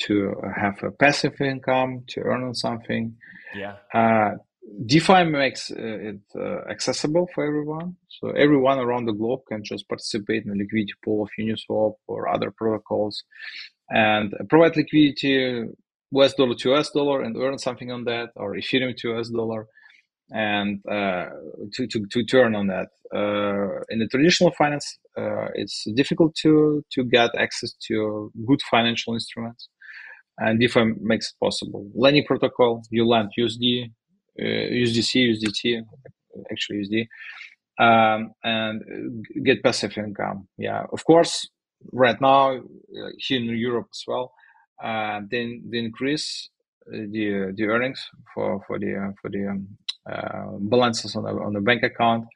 to 0.00 0.34
have 0.56 0.82
a 0.82 0.90
passive 0.90 1.40
income 1.40 2.02
to 2.08 2.20
earn 2.22 2.42
on 2.42 2.54
something. 2.54 3.14
Yeah. 3.54 3.76
Uh, 3.92 4.30
DeFi 4.86 5.24
makes 5.24 5.70
uh, 5.70 5.74
it 5.78 6.20
uh, 6.36 6.60
accessible 6.70 7.28
for 7.34 7.44
everyone, 7.44 7.96
so 8.08 8.30
everyone 8.30 8.78
around 8.78 9.06
the 9.06 9.12
globe 9.12 9.40
can 9.48 9.62
just 9.64 9.88
participate 9.88 10.44
in 10.44 10.50
the 10.50 10.56
liquidity 10.56 10.94
pool 11.04 11.24
of 11.24 11.30
Uniswap 11.38 11.94
or 12.06 12.28
other 12.28 12.50
protocols, 12.50 13.24
and 13.90 14.32
provide 14.48 14.76
liquidity 14.76 15.64
US 16.12 16.34
dollar 16.34 16.54
to 16.54 16.74
US 16.74 16.90
dollar 16.90 17.22
and 17.22 17.36
earn 17.36 17.58
something 17.58 17.90
on 17.90 18.04
that, 18.04 18.30
or 18.36 18.54
Ethereum 18.54 18.96
to 18.98 19.18
US 19.18 19.30
dollar 19.30 19.66
and 20.30 20.80
uh, 20.90 21.26
to, 21.74 21.86
to, 21.86 22.06
to 22.10 22.24
turn 22.24 22.54
on 22.54 22.68
that. 22.68 22.88
Uh, 23.14 23.82
in 23.90 23.98
the 23.98 24.08
traditional 24.10 24.50
finance, 24.52 24.98
uh, 25.18 25.48
it's 25.54 25.84
difficult 25.94 26.34
to, 26.36 26.82
to 26.92 27.04
get 27.04 27.30
access 27.38 27.72
to 27.88 28.32
good 28.46 28.60
financial 28.70 29.14
instruments, 29.14 29.68
and 30.38 30.58
DeFi 30.60 30.84
makes 31.00 31.30
it 31.30 31.44
possible. 31.44 31.90
Lending 31.94 32.24
protocol, 32.24 32.82
you 32.90 33.06
lend 33.06 33.30
USD, 33.38 33.92
USDC, 34.40 35.30
USDT, 35.30 35.82
actually 36.50 36.86
USD, 36.86 37.06
um, 37.78 38.32
and 38.44 39.24
get 39.44 39.62
passive 39.62 39.96
income. 39.98 40.48
Yeah, 40.58 40.84
of 40.92 41.04
course, 41.04 41.48
right 41.92 42.20
now 42.20 42.60
here 43.18 43.38
in 43.38 43.44
Europe 43.44 43.88
as 43.92 44.04
well, 44.06 44.32
uh, 44.82 45.20
then 45.30 45.62
the 45.68 45.78
increase 45.78 46.50
the 46.86 47.52
the 47.56 47.64
earnings 47.64 48.04
for 48.34 48.62
for 48.66 48.78
the 48.78 49.14
for 49.20 49.30
the 49.30 49.48
um, 49.48 49.68
uh, 50.10 50.58
balances 50.58 51.14
on 51.16 51.24
the, 51.24 51.30
on 51.30 51.52
the 51.52 51.60
bank 51.60 51.82
account. 51.82 52.26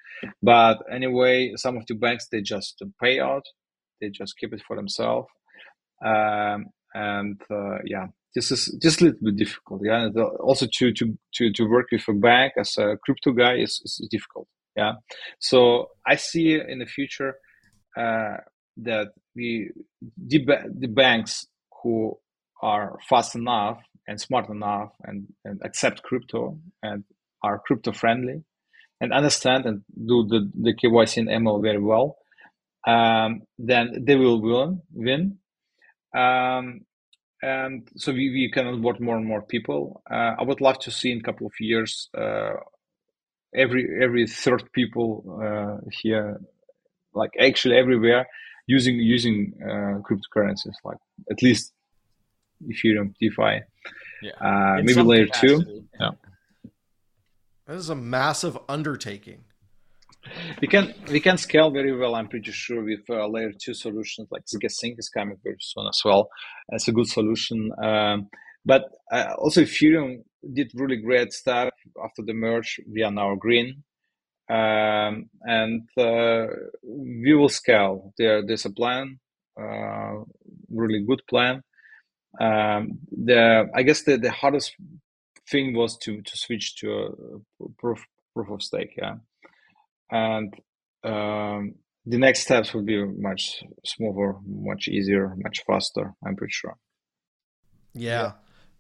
But 0.43 0.79
anyway, 0.91 1.53
some 1.57 1.77
of 1.77 1.87
the 1.87 1.95
banks 1.95 2.29
they 2.31 2.41
just 2.41 2.83
pay 3.03 3.21
out, 3.21 3.45
they 4.01 4.09
just 4.09 4.39
keep 4.39 4.53
it 4.53 4.63
for 4.67 4.77
themselves. 4.77 5.29
Um, 6.05 6.67
and 6.95 7.41
uh, 7.51 7.79
yeah, 7.85 8.07
this 8.37 8.51
is 8.53 8.79
just 8.83 9.01
a 9.01 9.05
little 9.05 9.19
bit 9.23 9.37
difficult. 9.37 9.81
Yeah, 9.83 10.09
also 10.41 10.67
to 10.71 10.93
to 10.93 11.19
to 11.35 11.53
to 11.53 11.65
work 11.65 11.87
with 11.91 12.07
a 12.09 12.13
bank 12.13 12.53
as 12.59 12.77
a 12.79 12.97
crypto 13.03 13.33
guy 13.33 13.55
is, 13.57 13.81
is 13.85 14.07
difficult. 14.11 14.47
Yeah, 14.77 14.93
so 15.41 15.91
I 16.07 16.17
see 16.17 16.61
in 16.61 16.79
the 16.79 16.87
future 16.87 17.35
uh, 17.97 18.37
that 18.77 19.09
we 19.35 19.71
the, 20.17 20.45
the 20.79 20.87
banks 20.87 21.47
who 21.83 22.19
are 22.63 22.99
fast 23.09 23.35
enough 23.35 23.79
and 24.07 24.21
smart 24.21 24.49
enough 24.51 24.93
and, 25.03 25.27
and 25.45 25.61
accept 25.65 26.03
crypto 26.03 26.59
and 26.83 27.05
are 27.43 27.59
crypto 27.67 27.93
friendly 27.93 28.45
and 29.01 29.13
understand 29.13 29.67
and 29.67 29.83
do 29.95 30.27
the, 30.27 30.51
the 30.63 30.75
KYC 30.75 31.19
and 31.19 31.29
ML 31.29 31.63
very 31.63 31.81
well, 31.81 32.17
um, 32.87 33.43
then 33.59 34.05
they 34.07 34.17
will 34.17 34.41
win. 34.41 34.81
win. 34.93 35.39
Um, 36.17 36.86
and 37.47 37.89
so 37.97 38.13
we, 38.13 38.31
we 38.31 38.51
can 38.51 38.67
onboard 38.67 38.99
more 39.01 39.17
and 39.17 39.27
more 39.27 39.43
people. 39.43 40.03
Uh, 40.11 40.33
I 40.41 40.43
would 40.43 40.61
love 40.61 40.79
to 40.81 40.91
see 40.91 41.13
in 41.13 41.19
a 41.19 41.23
couple 41.23 41.47
of 41.47 41.53
years 41.61 42.09
uh, 42.19 42.55
every 43.55 43.83
every 44.03 44.27
third 44.27 44.65
people 44.73 45.09
uh, 45.47 45.77
here, 46.03 46.41
like 47.15 47.31
actually 47.39 47.77
everywhere, 47.77 48.27
using 48.67 48.97
using 48.97 49.53
uh, 49.63 50.01
cryptocurrencies, 50.07 50.77
like 50.85 50.99
at 51.31 51.41
least 51.41 51.73
Ethereum, 52.69 53.15
DeFi, 53.21 53.61
yeah. 54.23 54.33
Uh, 54.41 54.83
maybe 54.83 55.03
layer 55.03 55.27
capacity. 55.27 55.65
two. 55.65 55.85
Yeah. 56.01 56.11
This 57.69 57.79
is 57.79 57.91
a 57.91 57.97
massive 57.97 58.59
undertaking. 58.69 59.45
We 60.61 60.69
can 60.69 60.95
we 61.11 61.21
can 61.21 61.39
scale 61.39 61.71
very 61.71 61.97
well. 61.97 62.15
I'm 62.15 62.29
pretty 62.29 62.53
sure 62.53 62.83
with 62.83 63.05
uh, 63.11 63.27
layer 63.29 63.53
two 63.53 63.75
solutions 63.75 64.29
like 64.31 64.45
zkSync 64.45 64.99
is 64.99 65.09
coming 65.09 65.37
very 65.43 65.57
soon 65.61 65.87
as 65.87 66.01
well. 66.05 66.29
It's 66.71 66.89
a 66.89 66.93
good 66.93 67.09
solution. 67.09 67.71
Um, 67.83 68.29
but 68.65 68.83
uh, 69.13 69.35
also 69.39 69.63
Ethereum 69.63 70.25
did 70.53 70.73
really 70.75 70.97
great 70.97 71.33
stuff 71.33 71.71
after 72.03 72.23
the 72.23 72.35
merge. 72.35 72.81
We 72.91 73.03
are 73.03 73.13
now 73.13 73.35
green, 73.37 73.85
um, 74.51 75.31
and 75.43 75.89
uh, 75.97 76.47
we 76.83 77.35
will 77.35 77.49
scale. 77.49 78.13
There, 78.19 78.45
there's 78.45 78.65
a 78.65 78.71
plan, 78.71 79.21
uh, 79.61 80.25
really 80.71 81.05
good 81.07 81.23
plan. 81.29 81.63
Um, 82.41 82.99
the 83.11 83.69
I 83.75 83.83
guess 83.83 84.03
the, 84.03 84.19
the 84.19 84.31
hardest 84.31 84.75
thing 85.49 85.75
was 85.75 85.97
to 85.99 86.21
to 86.23 86.37
switch 86.37 86.77
to 86.81 87.45
proof 87.79 88.05
proof 88.35 88.51
of 88.51 88.63
stake. 88.63 88.95
Yeah, 88.99 89.15
and 90.11 90.55
um, 91.05 91.75
the 92.05 92.19
next 92.19 92.41
steps 92.41 92.73
will 92.73 92.85
be 92.85 93.05
much 93.05 93.63
smoother, 93.85 94.37
much 94.47 94.89
easier, 94.89 95.35
much 95.37 95.63
faster. 95.67 96.15
I'm 96.25 96.37
pretty 96.37 96.53
sure. 96.53 96.77
Yeah. 97.95 98.11
yeah. 98.11 98.33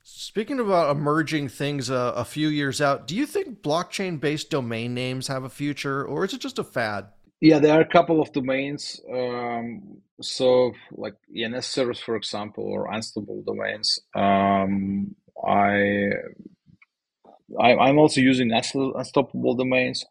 Speaking 0.02 0.60
about 0.60 0.94
emerging 0.96 1.48
things 1.48 1.90
uh, 1.90 2.12
a 2.14 2.24
few 2.24 2.48
years 2.48 2.80
out, 2.80 3.08
do 3.08 3.16
you 3.16 3.26
think 3.26 3.62
blockchain 3.62 4.20
based 4.20 4.50
domain 4.50 4.94
names 4.94 5.26
have 5.26 5.42
a 5.42 5.48
future 5.48 6.04
or 6.04 6.24
is 6.24 6.32
it 6.32 6.40
just 6.40 6.60
a 6.60 6.64
fad? 6.64 7.06
Yeah, 7.40 7.58
there 7.58 7.76
are 7.76 7.80
a 7.80 7.88
couple 7.88 8.22
of 8.22 8.32
domains. 8.32 9.00
Um, 9.12 9.98
so, 10.22 10.72
like 10.92 11.14
ENS 11.36 11.66
servers, 11.66 12.00
for 12.00 12.16
example, 12.16 12.64
or 12.64 12.90
unstoppable 12.90 13.42
domains. 13.44 13.98
Um, 14.14 15.14
I 15.46 16.12
I, 17.60 17.88
am 17.88 17.98
also 17.98 18.20
using 18.20 18.50
unstoppable 18.52 19.54
domains. 19.54 20.04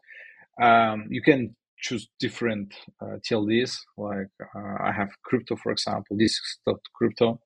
Um, 0.61 1.05
you 1.09 1.21
can 1.21 1.55
choose 1.79 2.07
different 2.19 2.73
uh, 3.01 3.17
TLDs. 3.29 3.77
Like 3.97 4.27
uh, 4.55 4.75
I 4.83 4.91
have 4.91 5.09
crypto, 5.23 5.55
for 5.55 5.71
example, 5.71 6.17
this 6.17 6.39
crypto, 6.95 7.39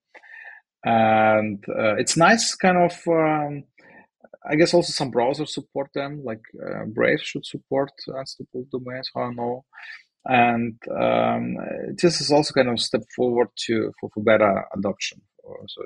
and 0.85 1.63
uh, 1.69 1.95
it's 1.95 2.15
nice, 2.15 2.55
kind 2.55 2.77
of 2.77 2.93
um, 3.07 3.63
I 4.49 4.55
guess 4.55 4.73
also 4.73 4.91
some 4.91 5.11
browsers 5.11 5.49
support 5.49 5.89
them, 5.93 6.23
like 6.23 6.41
uh, 6.65 6.85
Brave 6.85 7.21
should 7.21 7.45
support 7.45 7.91
unstoppable 8.07 8.65
domains. 8.71 9.09
I 9.15 9.31
know. 9.31 9.65
And 10.25 10.75
um, 10.99 11.55
this 12.01 12.21
is 12.21 12.31
also 12.31 12.53
kind 12.53 12.69
of 12.69 12.79
step 12.79 13.03
forward 13.15 13.47
to 13.65 13.91
for, 13.99 14.09
for 14.13 14.23
better 14.23 14.65
adoption, 14.75 15.21
so 15.67 15.83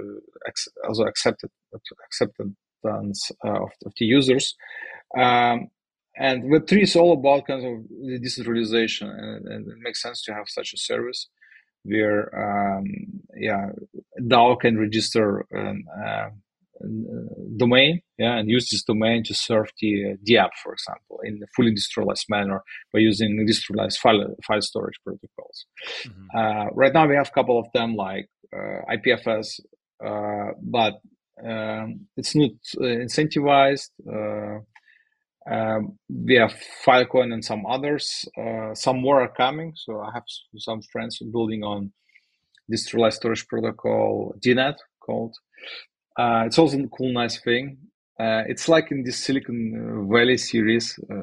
also 0.87 1.03
accepted 1.03 1.49
acceptance 2.05 3.31
uh, 3.45 3.63
of, 3.63 3.71
of 3.85 3.93
the 3.97 4.05
users. 4.05 4.55
Um, 5.17 5.67
and 6.17 6.43
Web3 6.43 6.83
is 6.83 6.95
all 6.95 7.13
about 7.13 7.47
kind 7.47 7.65
of 7.65 8.21
decentralization, 8.21 9.09
and, 9.09 9.47
and, 9.47 9.67
it 9.67 9.77
makes 9.81 10.01
sense 10.01 10.21
to 10.23 10.33
have 10.33 10.45
such 10.47 10.73
a 10.73 10.77
service 10.77 11.27
where, 11.83 12.29
um, 12.35 12.85
yeah, 13.35 13.67
DAO 14.21 14.59
can 14.59 14.77
register 14.77 15.45
an, 15.51 15.85
uh, 16.05 16.29
domain, 17.57 18.01
yeah, 18.17 18.37
and 18.37 18.49
use 18.49 18.69
this 18.69 18.83
domain 18.83 19.23
to 19.23 19.33
serve 19.33 19.69
the 19.79 20.15
the 20.23 20.37
app, 20.37 20.51
for 20.61 20.73
example, 20.73 21.19
in 21.23 21.39
a 21.43 21.47
fully 21.55 21.71
decentralized 21.71 22.25
manner 22.29 22.61
by 22.91 22.99
using 22.99 23.45
decentralized 23.45 23.99
file 23.99 24.35
file 24.45 24.61
storage 24.61 24.99
protocols. 25.03 25.65
Mm-hmm. 26.05 26.37
Uh, 26.37 26.65
right 26.73 26.93
now, 26.93 27.07
we 27.07 27.15
have 27.15 27.29
a 27.29 27.31
couple 27.31 27.59
of 27.59 27.67
them 27.73 27.95
like 27.95 28.27
uh, 28.53 28.81
IPFS, 28.91 29.59
uh, 30.05 30.51
but 30.61 30.95
um, 31.45 32.07
it's 32.17 32.35
not 32.35 32.51
uh, 32.77 32.83
incentivized. 32.83 33.89
Uh, 35.49 35.79
we 36.09 36.35
have 36.35 36.53
Filecoin 36.85 37.33
and 37.33 37.43
some 37.43 37.65
others. 37.65 38.25
Uh, 38.37 38.73
some 38.73 39.01
more 39.01 39.21
are 39.21 39.33
coming. 39.33 39.73
So 39.75 39.99
I 39.99 40.11
have 40.13 40.23
some 40.57 40.81
friends 40.91 41.19
building 41.19 41.63
on 41.63 41.91
decentralized 42.69 43.17
storage 43.17 43.47
protocol 43.47 44.35
DNet 44.39 44.75
called. 44.99 45.35
Uh, 46.17 46.43
it's 46.45 46.57
also 46.57 46.79
a 46.79 46.87
cool, 46.87 47.11
nice 47.11 47.39
thing. 47.39 47.77
Uh, 48.19 48.43
it's 48.47 48.69
like 48.69 48.91
in 48.91 49.03
this 49.03 49.17
Silicon 49.17 50.07
Valley 50.09 50.37
series. 50.37 50.97
Uh, 51.09 51.15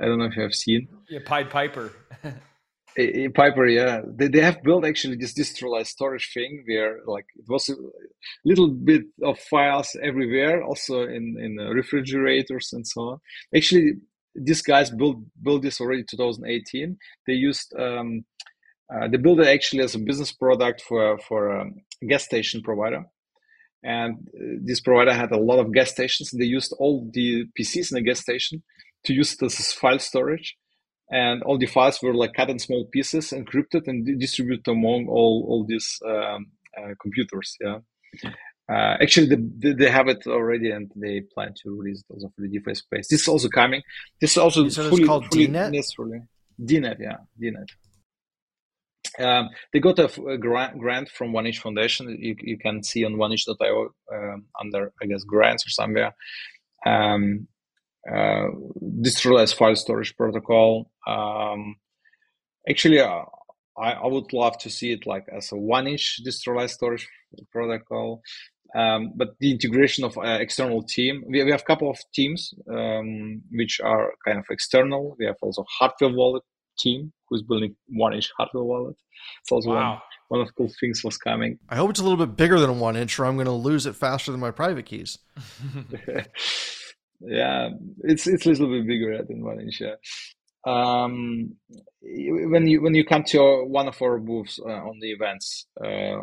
I 0.00 0.06
don't 0.06 0.18
know 0.18 0.24
if 0.24 0.36
you 0.36 0.42
have 0.42 0.54
seen. 0.54 0.88
Yeah, 1.08 1.20
Pied 1.24 1.50
Piper. 1.50 1.92
Piper, 3.34 3.66
yeah, 3.66 4.00
they, 4.08 4.26
they 4.26 4.40
have 4.40 4.62
built 4.64 4.84
actually 4.84 5.16
this 5.16 5.32
decentralized 5.32 5.90
storage 5.90 6.32
thing 6.34 6.64
where 6.66 6.98
like 7.06 7.26
it 7.36 7.44
was 7.48 7.68
a 7.68 7.76
little 8.44 8.68
bit 8.70 9.02
of 9.22 9.38
files 9.38 9.96
everywhere, 10.02 10.64
also 10.64 11.02
in 11.02 11.36
in 11.38 11.56
refrigerators 11.56 12.70
and 12.72 12.84
so 12.86 13.00
on. 13.02 13.18
Actually, 13.54 13.92
these 14.34 14.62
guys 14.62 14.90
built 14.90 15.18
built 15.40 15.62
this 15.62 15.80
already 15.80 16.02
2018. 16.10 16.96
They 17.26 17.34
used 17.34 17.72
um, 17.78 18.24
uh, 18.92 19.06
they 19.06 19.18
built 19.18 19.40
it 19.40 19.46
actually 19.46 19.84
as 19.84 19.94
a 19.94 20.00
business 20.00 20.32
product 20.32 20.82
for 20.82 21.18
for 21.18 21.50
a 21.50 21.66
gas 22.08 22.24
station 22.24 22.62
provider, 22.62 23.04
and 23.84 24.14
uh, 24.34 24.58
this 24.64 24.80
provider 24.80 25.14
had 25.14 25.30
a 25.30 25.38
lot 25.38 25.60
of 25.60 25.72
gas 25.72 25.92
stations. 25.92 26.32
They 26.32 26.46
used 26.46 26.74
all 26.80 27.08
the 27.12 27.44
PCs 27.56 27.92
in 27.92 27.96
the 27.96 28.02
gas 28.02 28.20
station 28.20 28.64
to 29.04 29.14
use 29.14 29.34
it 29.34 29.42
as 29.42 29.72
file 29.72 30.00
storage 30.00 30.56
and 31.10 31.42
all 31.42 31.58
the 31.58 31.66
files 31.66 32.02
were 32.02 32.14
like 32.14 32.34
cut 32.34 32.50
in 32.50 32.58
small 32.58 32.84
pieces, 32.86 33.30
encrypted, 33.30 33.86
and 33.86 34.18
distributed 34.18 34.68
among 34.68 35.06
all 35.08 35.46
all 35.48 35.64
these 35.66 36.00
um, 36.06 36.46
uh, 36.76 36.94
computers. 37.00 37.56
Yeah. 37.60 37.78
Uh, 38.70 38.98
actually, 39.00 39.34
they, 39.58 39.72
they 39.72 39.90
have 39.90 40.08
it 40.08 40.26
already, 40.26 40.70
and 40.70 40.90
they 40.94 41.22
plan 41.34 41.54
to 41.62 41.74
release 41.74 42.00
it 42.00 42.12
also 42.12 42.30
for 42.34 42.42
the 42.42 42.48
DeFi 42.48 42.74
space. 42.74 43.08
This 43.08 43.22
is 43.22 43.28
also 43.28 43.48
coming. 43.48 43.82
This 44.20 44.32
is 44.32 44.38
also 44.38 44.68
so 44.68 44.90
fully, 44.90 45.04
called 45.04 45.26
fully 45.32 45.48
DNet. 45.48 45.72
Necessarily. 45.72 46.20
DNet, 46.60 46.98
yeah, 47.00 47.16
DNet. 47.40 47.68
Um, 49.18 49.48
they 49.72 49.80
got 49.80 49.98
a, 49.98 50.06
a 50.28 50.36
grant, 50.36 50.78
grant 50.78 51.08
from 51.08 51.32
One 51.32 51.46
Inch 51.46 51.60
Foundation. 51.60 52.14
You, 52.20 52.36
you 52.40 52.58
can 52.58 52.82
see 52.82 53.04
on 53.04 53.14
oneinch.io 53.14 53.94
um, 54.12 54.44
under, 54.60 54.92
I 55.02 55.06
guess, 55.06 55.24
grants 55.24 55.66
or 55.66 55.70
somewhere. 55.70 56.14
Um, 56.86 57.48
uh, 58.12 58.48
decentralized 59.00 59.56
file 59.56 59.76
storage 59.76 60.16
protocol. 60.16 60.90
Um, 61.06 61.76
actually, 62.68 63.00
uh, 63.00 63.24
I, 63.76 63.92
I, 63.92 64.06
would 64.06 64.32
love 64.32 64.58
to 64.58 64.70
see 64.70 64.92
it 64.92 65.06
like 65.06 65.26
as 65.34 65.52
a 65.52 65.56
one-inch 65.56 66.20
decentralized 66.24 66.74
storage 66.74 67.08
protocol. 67.52 68.22
Um, 68.74 69.12
but 69.16 69.30
the 69.40 69.50
integration 69.50 70.04
of 70.04 70.18
uh, 70.18 70.38
external 70.40 70.82
team, 70.82 71.24
we, 71.26 71.42
we 71.42 71.50
have 71.50 71.62
a 71.62 71.64
couple 71.64 71.90
of 71.90 71.98
teams 72.12 72.52
um, 72.70 73.42
which 73.50 73.80
are 73.82 74.12
kind 74.26 74.38
of 74.38 74.44
external. 74.50 75.16
We 75.18 75.26
have 75.26 75.36
also 75.40 75.64
hardware 75.78 76.12
wallet 76.12 76.42
team 76.78 77.12
who's 77.28 77.42
building 77.42 77.76
one-inch 77.88 78.30
hardware 78.36 78.64
wallet. 78.64 78.96
It's 79.42 79.52
also 79.52 79.70
wow. 79.70 79.90
one, 79.90 80.00
one 80.28 80.40
of 80.40 80.46
the 80.48 80.52
cool 80.52 80.70
things 80.80 81.02
was 81.02 81.16
coming. 81.16 81.58
I 81.68 81.76
hope 81.76 81.90
it's 81.90 82.00
a 82.00 82.02
little 82.02 82.18
bit 82.18 82.36
bigger 82.36 82.60
than 82.60 82.78
one 82.78 82.96
inch, 82.96 83.18
or 83.18 83.26
I'm 83.26 83.36
going 83.36 83.46
to 83.46 83.52
lose 83.52 83.86
it 83.86 83.96
faster 83.96 84.30
than 84.30 84.40
my 84.40 84.50
private 84.50 84.86
keys. 84.86 85.18
yeah, 87.20 87.70
it's 88.00 88.26
it's 88.26 88.46
a 88.46 88.50
little 88.50 88.68
bit 88.68 88.86
bigger 88.86 89.22
than. 89.22 89.70
Yeah. 89.80 89.94
Um, 90.66 91.56
when 92.00 92.66
you 92.66 92.82
when 92.82 92.94
you 92.94 93.04
come 93.04 93.24
to 93.24 93.64
one 93.64 93.88
of 93.88 94.00
our 94.02 94.18
booths 94.18 94.58
uh, 94.64 94.68
on 94.68 94.98
the 95.00 95.12
events, 95.12 95.66
uh, 95.82 96.18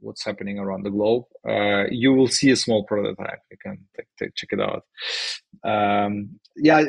what's 0.00 0.24
happening 0.24 0.58
around 0.58 0.84
the 0.84 0.90
globe, 0.90 1.24
uh, 1.48 1.84
you 1.90 2.12
will 2.12 2.28
see 2.28 2.50
a 2.50 2.56
small 2.56 2.84
prototype. 2.84 3.40
You 3.50 3.56
can 3.62 3.78
check 4.18 4.50
it 4.50 4.60
out. 4.60 4.84
Um, 5.64 6.38
yeah, 6.56 6.82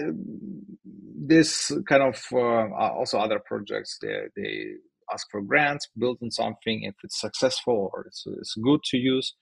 this 0.84 1.72
kind 1.88 2.04
of 2.04 2.24
uh, 2.32 2.74
also 2.74 3.20
other 3.20 3.40
projects 3.40 3.98
they 4.02 4.28
they 4.36 4.66
ask 5.12 5.28
for 5.30 5.42
grants, 5.42 5.90
build 5.98 6.18
on 6.24 6.32
something 6.32 6.84
if 6.84 6.96
it's 7.04 7.20
successful 7.20 7.92
or 7.94 8.06
it's, 8.08 8.24
it's 8.26 8.56
good 8.56 8.80
to 8.86 8.98
use 8.98 9.36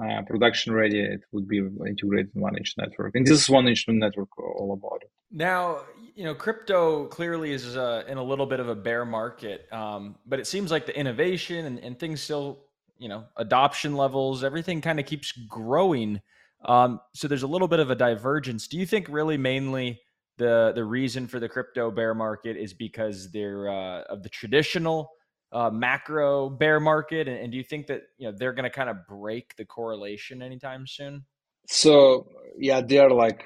uh, 0.00 0.22
production 0.22 0.72
ready, 0.72 1.00
it 1.00 1.20
would 1.32 1.46
be 1.46 1.58
integrated 1.58 2.30
in 2.34 2.40
one 2.40 2.56
inch 2.56 2.74
network. 2.78 3.14
And 3.14 3.26
this 3.26 3.42
is 3.42 3.50
one 3.50 3.68
inch 3.68 3.84
network 3.88 4.38
all 4.38 4.72
about 4.72 5.02
it. 5.02 5.10
Now, 5.30 5.82
you 6.14 6.24
know, 6.24 6.34
crypto 6.34 7.06
clearly 7.06 7.52
is 7.52 7.76
uh, 7.76 8.04
in 8.08 8.18
a 8.18 8.22
little 8.22 8.46
bit 8.46 8.60
of 8.60 8.68
a 8.68 8.74
bear 8.74 9.04
market, 9.04 9.66
um, 9.72 10.16
but 10.26 10.38
it 10.38 10.46
seems 10.46 10.70
like 10.70 10.86
the 10.86 10.98
innovation 10.98 11.66
and, 11.66 11.78
and, 11.78 11.98
things 11.98 12.20
still, 12.20 12.60
you 12.98 13.08
know, 13.08 13.24
adoption 13.36 13.96
levels, 13.96 14.44
everything 14.44 14.80
kind 14.80 15.00
of 15.00 15.06
keeps 15.06 15.32
growing. 15.32 16.20
Um, 16.64 17.00
so 17.14 17.28
there's 17.28 17.42
a 17.42 17.46
little 17.46 17.68
bit 17.68 17.80
of 17.80 17.90
a 17.90 17.94
divergence. 17.94 18.68
Do 18.68 18.78
you 18.78 18.86
think 18.86 19.08
really 19.08 19.36
mainly 19.36 20.00
the 20.38 20.72
the 20.74 20.84
reason 20.84 21.26
for 21.26 21.38
the 21.38 21.48
crypto 21.48 21.90
bear 21.90 22.14
market 22.14 22.56
is 22.56 22.72
because 22.72 23.30
they're 23.30 23.68
uh, 23.68 24.02
of 24.02 24.22
the 24.22 24.28
traditional 24.28 25.10
uh, 25.52 25.70
macro 25.70 26.48
bear 26.48 26.80
market, 26.80 27.28
and, 27.28 27.38
and, 27.38 27.52
do 27.52 27.58
you 27.58 27.64
think 27.64 27.86
that 27.88 28.02
you 28.18 28.26
know 28.26 28.34
they're 28.36 28.54
going 28.54 28.64
to 28.64 28.70
kind 28.70 28.88
of 28.88 29.06
break 29.06 29.54
the 29.56 29.64
correlation 29.64 30.42
anytime 30.42 30.86
soon? 30.86 31.24
So 31.66 32.26
yeah, 32.58 32.80
they 32.80 32.98
are 32.98 33.10
like 33.10 33.44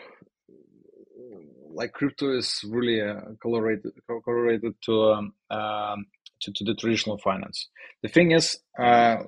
like 1.76 1.92
crypto 1.92 2.36
is 2.36 2.64
really 2.66 3.00
uh, 3.00 3.20
correlated 3.42 3.92
correlated 4.24 4.74
to, 4.82 5.12
um, 5.12 5.32
um, 5.50 6.06
to 6.40 6.52
to 6.52 6.64
the 6.64 6.74
traditional 6.74 7.18
finance. 7.18 7.68
The 8.02 8.08
thing 8.08 8.30
is, 8.32 8.58
uh, 8.78 9.18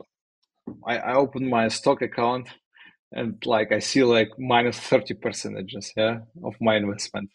I, 0.87 0.99
I 0.99 1.15
opened 1.15 1.49
my 1.49 1.69
stock 1.69 2.03
account 2.03 2.49
and 3.13 3.43
like 3.47 3.73
I 3.73 3.79
see 3.79 4.03
like 4.05 4.31
minus 4.39 4.79
thirty 4.79 5.15
percentages 5.15 5.93
yeah 5.97 6.19
of 6.45 6.55
my 6.61 6.77
investment, 6.77 7.31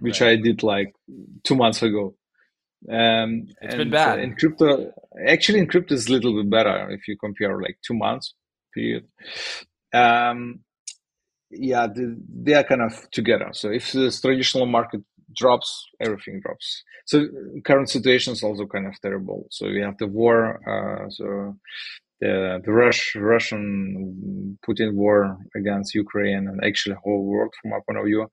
which 0.00 0.20
right. 0.20 0.38
I 0.38 0.42
did 0.42 0.62
like 0.62 0.94
two 1.44 1.56
months 1.56 1.82
ago. 1.82 2.14
Um, 2.90 3.46
it's 3.60 3.74
been 3.76 3.90
bad. 3.90 4.18
in 4.18 4.34
crypto, 4.34 4.92
actually, 5.26 5.60
in 5.60 5.68
crypto 5.68 5.94
is 5.94 6.08
a 6.08 6.12
little 6.12 6.34
bit 6.34 6.50
better 6.50 6.90
if 6.90 7.06
you 7.06 7.16
compare 7.16 7.60
like 7.60 7.78
two 7.86 7.94
months 7.94 8.34
period. 8.72 9.06
Um, 9.94 10.60
yeah, 11.50 11.86
they, 11.86 12.04
they 12.42 12.54
are 12.54 12.64
kind 12.64 12.82
of 12.82 13.10
together. 13.10 13.50
So 13.52 13.70
if 13.70 13.92
the 13.92 14.10
traditional 14.10 14.66
market 14.66 15.02
drops, 15.34 15.86
everything 16.00 16.40
drops. 16.40 16.82
So 17.06 17.26
current 17.64 17.90
situation 17.90 18.32
is 18.32 18.42
also 18.42 18.66
kind 18.66 18.86
of 18.86 18.94
terrible. 19.00 19.46
So 19.50 19.66
we 19.68 19.80
have 19.80 19.98
the 19.98 20.06
war. 20.06 20.60
Uh, 20.68 21.10
so 21.10 21.56
the 22.20 22.60
the 22.64 22.72
Rush, 22.72 23.14
Russian 23.16 24.58
Putin 24.66 24.94
war 24.94 25.38
against 25.56 25.94
Ukraine 25.94 26.48
and 26.48 26.64
actually 26.64 26.96
whole 27.02 27.24
world 27.24 27.52
from 27.60 27.70
my 27.72 27.78
point 27.86 27.98
of 27.98 28.06
view. 28.06 28.28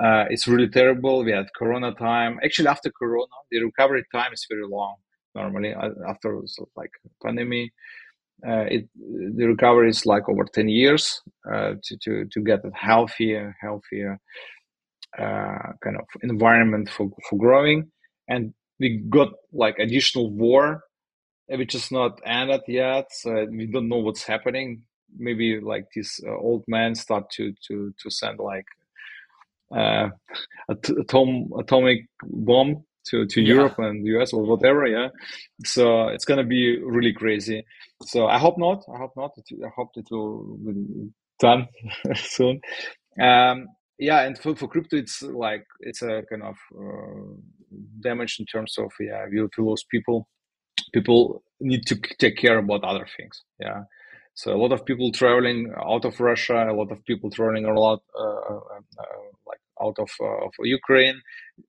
Uh, 0.00 0.24
it's 0.30 0.46
really 0.46 0.68
terrible. 0.68 1.24
We 1.24 1.32
had 1.32 1.46
Corona 1.56 1.92
time. 1.94 2.38
Actually, 2.44 2.68
after 2.68 2.90
Corona, 2.90 3.26
the 3.50 3.62
recovery 3.64 4.04
time 4.12 4.32
is 4.32 4.46
very 4.48 4.66
long. 4.66 4.96
Normally, 5.34 5.74
uh, 5.74 5.90
after 6.08 6.40
like 6.76 6.90
pandemic, 7.22 7.70
uh, 8.46 8.66
it 8.70 8.88
the 8.96 9.46
recovery 9.46 9.90
is 9.90 10.06
like 10.06 10.28
over 10.28 10.44
ten 10.44 10.68
years 10.68 11.20
uh, 11.50 11.74
to 11.82 11.96
to 12.02 12.24
to 12.26 12.40
get 12.40 12.64
a 12.64 12.70
healthier, 12.74 13.56
healthier 13.60 14.20
uh, 15.18 15.72
kind 15.82 15.96
of 15.96 16.06
environment 16.22 16.88
for 16.90 17.10
for 17.28 17.38
growing. 17.38 17.90
And 18.28 18.54
we 18.78 18.98
got 19.08 19.30
like 19.52 19.78
additional 19.78 20.30
war, 20.30 20.82
which 21.48 21.74
is 21.74 21.90
not 21.90 22.20
ended 22.24 22.62
yet. 22.68 23.06
So 23.10 23.46
we 23.50 23.66
don't 23.66 23.88
know 23.88 23.98
what's 23.98 24.24
happening. 24.24 24.82
Maybe 25.16 25.60
like 25.60 25.86
these 25.94 26.20
uh, 26.26 26.36
old 26.36 26.64
men 26.68 26.94
start 26.94 27.30
to 27.32 27.52
to 27.68 27.94
to 28.00 28.10
send 28.10 28.38
like 28.38 28.66
uh, 29.74 30.08
atom 30.70 31.50
atomic 31.58 32.06
bomb 32.24 32.84
to, 33.08 33.26
to 33.26 33.40
yeah. 33.40 33.54
Europe 33.54 33.78
and 33.78 34.04
the 34.04 34.18
US 34.18 34.32
or 34.32 34.42
whatever. 34.44 34.86
Yeah. 34.86 35.08
So 35.64 36.08
it's 36.08 36.24
going 36.24 36.38
to 36.38 36.44
be 36.44 36.78
really 36.82 37.12
crazy. 37.12 37.64
So 38.04 38.26
I 38.26 38.38
hope 38.38 38.58
not. 38.58 38.84
I 38.92 38.98
hope 38.98 39.12
not. 39.16 39.32
I 39.38 39.68
hope 39.74 39.90
it 39.96 40.06
will 40.10 40.56
be 40.58 41.10
done 41.40 41.68
soon. 42.14 42.60
Um, 43.20 43.68
yeah. 43.98 44.22
And 44.22 44.38
for, 44.38 44.54
for 44.54 44.68
crypto, 44.68 44.96
it's 44.96 45.22
like, 45.22 45.64
it's 45.80 46.02
a 46.02 46.22
kind 46.30 46.42
of 46.42 46.56
uh, 46.76 47.34
damage 48.00 48.36
in 48.38 48.46
terms 48.46 48.76
of, 48.78 48.90
yeah, 49.00 49.24
we, 49.30 49.42
we 49.42 49.48
lose 49.58 49.84
people. 49.90 50.28
People 50.92 51.42
need 51.60 51.84
to 51.86 51.96
take 52.18 52.36
care 52.36 52.58
about 52.58 52.84
other 52.84 53.06
things. 53.16 53.42
Yeah. 53.60 53.82
So 54.38 54.54
a 54.54 54.56
lot 54.56 54.70
of 54.70 54.84
people 54.84 55.10
traveling 55.10 55.74
out 55.76 56.04
of 56.04 56.20
Russia, 56.20 56.70
a 56.70 56.72
lot 56.72 56.92
of 56.92 57.04
people 57.04 57.28
traveling 57.28 57.64
a 57.64 57.74
lot 57.74 58.00
uh, 58.16 58.22
uh, 58.22 58.60
uh 59.00 59.20
like 59.48 59.58
out 59.82 59.96
of, 59.98 60.08
uh, 60.20 60.46
of 60.46 60.52
Ukraine, 60.60 61.20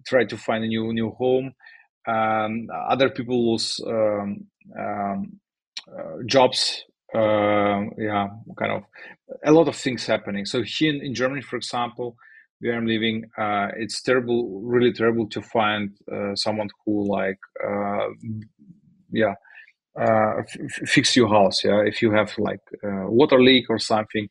try 0.06 0.24
to 0.26 0.38
find 0.38 0.64
a 0.64 0.68
new 0.68 0.94
new 0.94 1.10
home. 1.10 1.56
Um, 2.08 2.68
other 2.88 3.10
people 3.10 3.52
lose 3.52 3.82
um, 3.88 4.46
um, 4.80 5.40
uh, 5.92 6.18
jobs. 6.28 6.86
Um, 7.12 7.90
yeah, 7.98 8.28
kind 8.60 8.74
of 8.78 8.84
a 9.44 9.52
lot 9.52 9.68
of 9.68 9.76
things 9.76 10.06
happening. 10.06 10.46
So 10.46 10.62
here 10.62 10.94
in, 10.94 11.02
in 11.02 11.16
Germany, 11.16 11.42
for 11.42 11.56
example, 11.56 12.18
where 12.60 12.76
I'm 12.78 12.86
living, 12.86 13.32
uh, 13.36 13.70
it's 13.78 14.00
terrible, 14.04 14.62
really 14.62 14.94
terrible 14.94 15.28
to 15.30 15.42
find 15.42 15.98
someone 16.36 16.70
who 16.86 17.12
like, 17.20 17.40
yeah 19.12 19.34
uh, 20.00 20.40
f- 20.40 20.90
fix 20.90 21.16
your 21.16 21.30
house. 21.30 21.64
Yeah, 21.64 21.82
if 21.86 22.02
you 22.02 22.12
have 22.12 22.34
like 22.38 22.62
uh, 22.84 23.06
water 23.10 23.42
leak 23.42 23.66
or 23.70 23.80
something, 23.80 24.28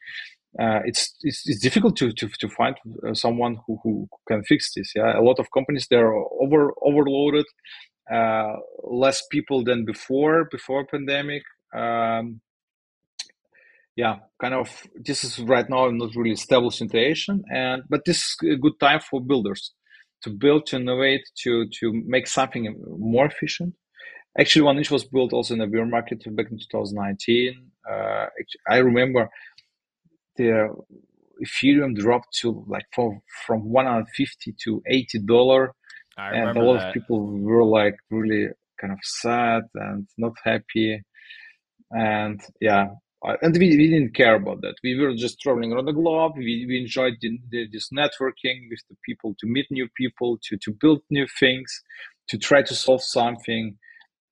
uh, 0.59 0.81
it's, 0.85 1.15
it's, 1.23 1.49
it's 1.49 1.61
difficult 1.61 1.97
to 1.97 2.13
to, 2.13 2.29
to 2.29 2.49
find 2.49 2.77
uh, 3.07 3.15
someone 3.15 3.59
who, 3.67 3.79
who 3.83 4.09
can 4.27 4.43
fix 4.45 4.73
this. 4.75 4.93
Yeah, 4.95 5.19
a 5.19 5.23
lot 5.23 5.39
of 5.39 5.51
companies 5.53 5.87
they're 5.91 6.13
over 6.13 6.73
overloaded, 6.83 7.47
uh, 8.13 8.55
less 8.85 9.23
people 9.31 9.65
than 9.65 9.85
before 9.85 10.49
before 10.51 10.87
pandemic. 10.87 11.43
Um, 11.75 12.41
yeah, 13.97 14.17
kind 14.41 14.55
of 14.55 14.87
this 14.95 15.25
is 15.25 15.41
right 15.41 15.69
now 15.69 15.91
not 15.91 16.15
really 16.15 16.37
stable 16.37 16.71
situation, 16.71 17.43
and 17.53 17.83
but 17.91 18.05
this 18.05 18.19
is 18.19 18.37
a 18.53 18.57
good 18.57 18.79
time 18.81 19.01
for 19.01 19.21
builders 19.21 19.73
to 20.23 20.31
build, 20.31 20.67
to 20.67 20.77
innovate, 20.77 21.23
to 21.43 21.67
to 21.81 21.93
make 22.07 22.27
something 22.27 22.75
more 22.99 23.27
efficient 23.27 23.75
Actually, 24.39 24.67
1inch 24.67 24.91
was 24.91 25.05
built 25.05 25.33
also 25.33 25.55
in 25.55 25.61
the 25.61 25.67
bear 25.67 25.85
market 25.85 26.23
back 26.37 26.51
in 26.51 26.59
2019. 26.59 27.71
Uh, 27.91 28.27
I 28.69 28.77
remember 28.79 29.29
the 30.37 30.75
Ethereum 31.45 31.97
dropped 31.97 32.33
to 32.41 32.65
like 32.69 32.87
for, 32.95 33.21
from 33.47 33.69
150 33.69 34.55
to 34.65 34.83
80 34.87 35.19
dollar, 35.21 35.73
and 36.17 36.57
a 36.57 36.63
lot 36.63 36.79
that. 36.79 36.89
of 36.89 36.95
people 36.95 37.27
were 37.27 37.65
like 37.65 37.97
really 38.11 38.49
kind 38.81 38.93
of 38.93 38.99
sad 39.03 39.63
and 39.75 40.07
not 40.17 40.35
happy. 40.45 41.03
And 41.91 42.41
yeah, 42.61 42.89
and 43.43 43.57
we, 43.59 43.77
we 43.77 43.89
didn't 43.89 44.15
care 44.15 44.37
about 44.37 44.61
that. 44.63 44.77
We 44.85 44.99
were 45.01 45.15
just 45.15 45.41
traveling 45.41 45.73
around 45.73 45.87
the 45.87 45.93
globe. 45.93 46.33
We, 46.37 46.65
we 46.69 46.81
enjoyed 46.81 47.15
the, 47.21 47.39
the, 47.51 47.67
this 47.73 47.89
networking 47.91 48.69
with 48.71 48.83
the 48.89 48.97
people, 49.05 49.35
to 49.41 49.47
meet 49.47 49.67
new 49.71 49.89
people, 49.97 50.39
to 50.45 50.57
to 50.59 50.73
build 50.81 51.01
new 51.11 51.27
things, 51.41 51.83
to 52.29 52.39
try 52.39 52.63
to 52.63 52.75
solve 52.75 53.03
something 53.03 53.77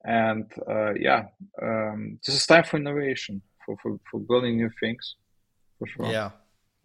and 0.07 0.47
uh, 0.69 0.95
yeah 0.95 1.25
um, 1.61 2.19
this 2.25 2.35
is 2.35 2.47
time 2.47 2.65
for 2.65 2.79
innovation 2.79 3.43
for, 3.65 3.77
for, 3.83 3.99
for 4.11 4.21
building 4.21 4.57
new 4.57 4.71
things 4.81 5.17
for 5.79 5.87
sure. 5.87 6.07
Yeah 6.07 6.31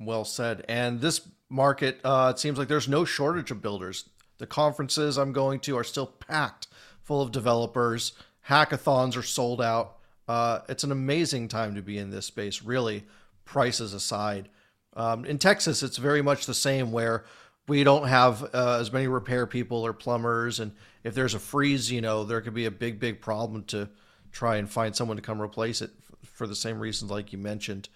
well 0.06 0.26
said. 0.26 0.66
And 0.68 1.02
this 1.02 1.22
market 1.50 2.00
uh, 2.04 2.34
it 2.36 2.40
seems 2.40 2.58
like 2.58 2.68
there's 2.68 2.88
no 2.88 3.06
shortage 3.06 3.52
of 3.52 3.62
builders. 3.62 4.10
The 4.38 4.48
conferences 4.48 5.18
i'm 5.18 5.34
going 5.34 5.60
to 5.62 5.78
are 5.78 5.84
still 5.84 6.08
packed 6.08 6.68
full 7.04 7.22
of 7.22 7.32
developers. 7.32 8.14
Hackathons 8.48 9.16
are 9.16 9.24
sold 9.24 9.62
out. 9.62 9.98
Uh, 10.28 10.60
it's 10.70 10.84
an 10.84 10.92
amazing 10.92 11.48
time 11.48 11.76
to 11.76 11.82
be 11.82 11.98
in 11.98 12.10
this 12.10 12.26
space 12.26 12.64
really 12.64 13.04
prices 13.46 13.94
aside. 13.94 14.50
Um, 14.94 15.26
in 15.26 15.38
texas 15.38 15.84
it's 15.84 15.98
very 15.98 16.22
much 16.22 16.46
the 16.46 16.54
same 16.54 16.92
where 16.92 17.24
we 17.68 17.84
don't 17.84 18.08
have 18.08 18.44
uh, 18.54 18.78
as 18.80 18.92
many 18.92 19.08
repair 19.08 19.46
people 19.46 19.86
or 19.86 19.94
plumbers 19.94 20.60
and 20.60 20.72
if 21.04 21.14
there's 21.14 21.34
a 21.34 21.40
freeze 21.40 21.92
you 21.92 22.02
know 22.02 22.24
there 22.24 22.42
could 22.42 22.54
be 22.54 22.66
a 22.66 22.72
big 22.72 23.00
big 23.00 23.22
problem 23.22 23.64
to 23.66 23.90
try 24.32 24.58
and 24.58 24.70
find 24.70 24.96
someone 24.96 25.18
to 25.18 25.24
come 25.24 25.42
replace 25.42 25.82
it 25.82 25.92
for 26.24 26.48
the 26.48 26.56
same 26.56 26.80
reasons 26.80 27.12
like 27.12 27.34
you 27.34 27.38
mentioned. 27.38 27.90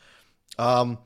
Um, 0.60 0.98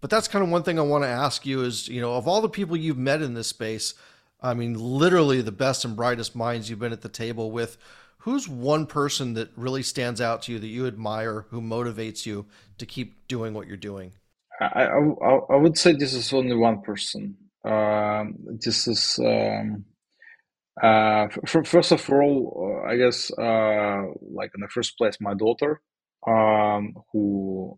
but 0.00 0.10
that's 0.10 0.28
kind 0.28 0.44
of 0.44 0.50
one 0.50 0.62
thing 0.62 0.78
i 0.78 0.82
want 0.82 1.02
to 1.02 1.08
ask 1.08 1.44
you 1.44 1.62
is 1.62 1.88
you 1.88 2.00
know 2.00 2.14
of 2.14 2.28
all 2.28 2.40
the 2.40 2.48
people 2.48 2.76
you've 2.76 2.98
met 2.98 3.22
in 3.22 3.34
this 3.34 3.48
space 3.48 3.94
i 4.40 4.54
mean 4.54 4.74
literally 4.74 5.40
the 5.40 5.50
best 5.50 5.84
and 5.84 5.96
brightest 5.96 6.36
minds 6.36 6.70
you've 6.70 6.78
been 6.78 6.92
at 6.92 7.00
the 7.00 7.08
table 7.08 7.50
with 7.50 7.76
who's 8.18 8.48
one 8.48 8.86
person 8.86 9.34
that 9.34 9.48
really 9.56 9.82
stands 9.84 10.20
out 10.20 10.42
to 10.42 10.52
you 10.52 10.58
that 10.58 10.66
you 10.66 10.86
admire 10.86 11.46
who 11.50 11.60
motivates 11.60 12.26
you 12.26 12.44
to 12.76 12.84
keep 12.84 13.26
doing 13.28 13.54
what 13.54 13.68
you're 13.68 13.76
doing? 13.76 14.12
I, 14.60 14.86
I, 14.86 15.38
I 15.50 15.56
would 15.56 15.78
say 15.78 15.92
this 15.92 16.12
is 16.12 16.32
only 16.32 16.56
one 16.56 16.82
person 16.82 17.36
this 18.62 18.88
is 18.88 19.18
um, 19.20 19.84
uh, 20.82 21.28
first 21.64 21.92
of 21.92 22.10
all, 22.10 22.82
uh, 22.86 22.90
I 22.92 22.96
guess, 22.98 23.30
uh, 23.32 24.02
like 24.32 24.52
in 24.54 24.62
the 24.62 24.68
first 24.70 24.98
place, 24.98 25.16
my 25.20 25.34
daughter, 25.34 25.80
um, 26.26 26.94
who 27.12 27.76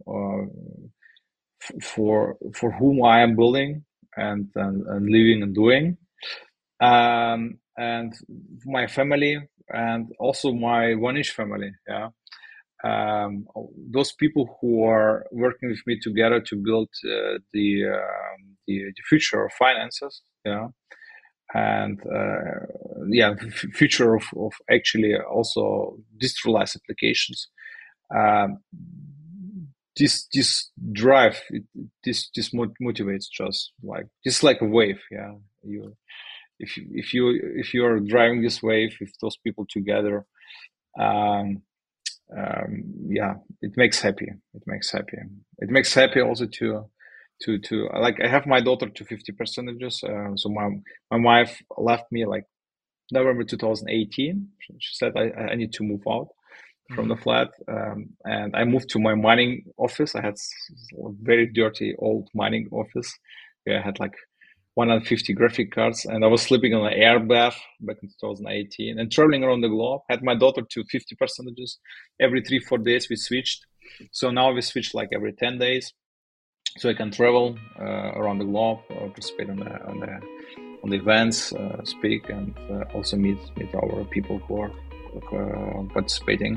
for 1.82 2.36
for 2.54 2.72
whom 2.72 3.04
I 3.04 3.22
am 3.22 3.36
building 3.36 3.84
and 4.16 4.48
and, 4.56 4.86
and 4.86 5.06
living 5.06 5.42
and 5.42 5.54
doing, 5.54 5.98
um, 6.80 7.58
and 7.78 8.14
my 8.66 8.86
family, 8.88 9.38
and 9.70 10.12
also 10.20 10.52
my 10.52 10.94
1inch 10.94 11.30
family. 11.32 11.72
Yeah, 11.88 12.08
um, 12.84 13.46
those 13.90 14.12
people 14.12 14.56
who 14.60 14.84
are 14.84 15.26
working 15.32 15.68
with 15.68 15.80
me 15.86 15.98
together 16.00 16.40
to 16.40 16.56
build 16.56 16.88
uh, 17.04 17.38
the 17.52 17.86
um, 17.86 18.56
the, 18.66 18.84
the 18.84 19.02
future 19.08 19.44
of 19.44 19.52
finances. 19.52 20.22
Yeah. 20.44 20.68
And 21.54 21.98
uh, 22.06 22.66
yeah, 23.08 23.34
f- 23.40 23.72
future 23.72 24.14
of, 24.14 24.24
of 24.36 24.52
actually 24.70 25.16
also 25.16 25.96
decentralized 26.18 26.76
applications. 26.76 27.48
Um, 28.14 28.58
this 29.96 30.28
this 30.32 30.70
drive, 30.92 31.40
it, 31.50 31.64
this 32.04 32.30
this 32.36 32.50
motivates 32.50 33.26
just 33.32 33.72
like 33.82 34.06
just 34.24 34.42
like 34.42 34.60
a 34.60 34.66
wave. 34.66 35.00
Yeah, 35.10 35.32
you 35.62 35.96
if 36.58 36.76
you, 36.76 36.86
if 36.92 37.14
you 37.14 37.40
if 37.56 37.74
you 37.74 37.84
are 37.84 37.98
driving 37.98 38.42
this 38.42 38.62
wave 38.62 38.96
with 39.00 39.12
those 39.20 39.36
people 39.38 39.66
together, 39.68 40.26
um, 40.98 41.62
um, 42.36 42.82
yeah, 43.08 43.34
it 43.62 43.72
makes 43.76 44.00
happy. 44.00 44.28
It 44.54 44.62
makes 44.66 44.90
happy. 44.90 45.18
It 45.58 45.70
makes 45.70 45.94
happy 45.94 46.20
also 46.20 46.46
to 46.46 46.90
to 47.42 47.58
to 47.58 47.88
like 47.98 48.16
I 48.22 48.28
have 48.28 48.46
my 48.46 48.60
daughter 48.60 48.88
to 48.88 49.04
fifty 49.04 49.32
percentages. 49.32 50.02
Uh, 50.04 50.36
so 50.36 50.48
my 50.48 50.68
my 51.10 51.18
wife 51.18 51.62
left 51.76 52.10
me 52.12 52.26
like 52.26 52.44
November 53.10 53.44
2018. 53.44 54.48
She 54.78 54.94
said 54.94 55.12
I, 55.16 55.52
I 55.52 55.54
need 55.54 55.72
to 55.74 55.84
move 55.84 56.02
out 56.08 56.28
from 56.94 57.04
mm-hmm. 57.04 57.08
the 57.08 57.16
flat, 57.16 57.48
um, 57.68 58.10
and 58.24 58.54
I 58.56 58.64
moved 58.64 58.88
to 58.90 58.98
my 58.98 59.14
mining 59.14 59.64
office. 59.78 60.14
I 60.14 60.22
had 60.22 60.34
a 60.34 61.10
very 61.22 61.46
dirty 61.46 61.94
old 61.98 62.28
mining 62.34 62.68
office. 62.72 63.12
Where 63.64 63.78
I 63.78 63.82
had 63.82 64.00
like 64.00 64.14
150 64.78 65.32
graphic 65.32 65.72
cards, 65.72 66.04
and 66.04 66.24
I 66.24 66.28
was 66.28 66.40
sleeping 66.42 66.72
on 66.72 66.86
an 66.86 66.92
air 66.92 67.18
bath 67.18 67.58
back 67.80 67.96
in 68.00 68.08
2018, 68.08 68.98
and 68.98 69.10
traveling 69.10 69.42
around 69.42 69.62
the 69.62 69.68
globe. 69.68 70.02
Had 70.08 70.22
my 70.22 70.36
daughter 70.36 70.62
to 70.62 70.84
50 70.84 71.16
percentages 71.16 71.78
every 72.20 72.42
three 72.42 72.60
four 72.60 72.78
days. 72.78 73.08
We 73.10 73.16
switched, 73.16 73.66
so 74.12 74.30
now 74.30 74.52
we 74.52 74.60
switch 74.60 74.94
like 74.94 75.08
every 75.12 75.32
10 75.32 75.58
days 75.58 75.92
so 76.76 76.88
I 76.88 76.94
can 76.94 77.10
travel 77.10 77.58
uh, 77.80 78.12
around 78.14 78.38
the 78.38 78.44
globe, 78.44 78.78
uh, 78.90 79.06
participate 79.06 79.50
on 79.50 79.56
the 79.56 79.84
on 79.86 80.00
the 80.00 80.20
on 80.84 80.90
the 80.90 80.96
events, 80.96 81.52
uh, 81.52 81.84
speak, 81.84 82.28
and 82.30 82.54
uh, 82.70 82.84
also 82.94 83.16
meet 83.16 83.38
meet 83.56 83.74
our 83.74 84.04
people 84.04 84.38
who 84.38 84.62
are 84.62 84.70
uh, 85.32 85.82
participating. 85.92 86.56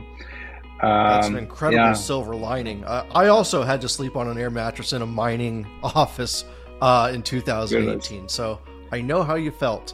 Um, 0.84 1.07
That's 1.09 1.28
an 1.28 1.34
um, 1.38 1.43
incredible 1.43 1.84
yeah. 1.84 1.93
silver 1.93 2.36
lining. 2.36 2.84
I 2.86 3.28
also 3.28 3.63
had 3.63 3.82
to 3.82 3.89
sleep 3.89 4.15
on 4.15 4.28
an 4.28 4.38
air 4.38 4.49
mattress 4.49 4.93
in 4.93 5.01
a 5.01 5.05
mining 5.07 5.65
office 5.84 6.43
uh, 6.82 7.11
in 7.13 7.21
2018, 7.21 8.27
so 8.27 8.59
I 8.91 9.01
know 9.01 9.23
how 9.23 9.36
you 9.36 9.51
felt 9.51 9.93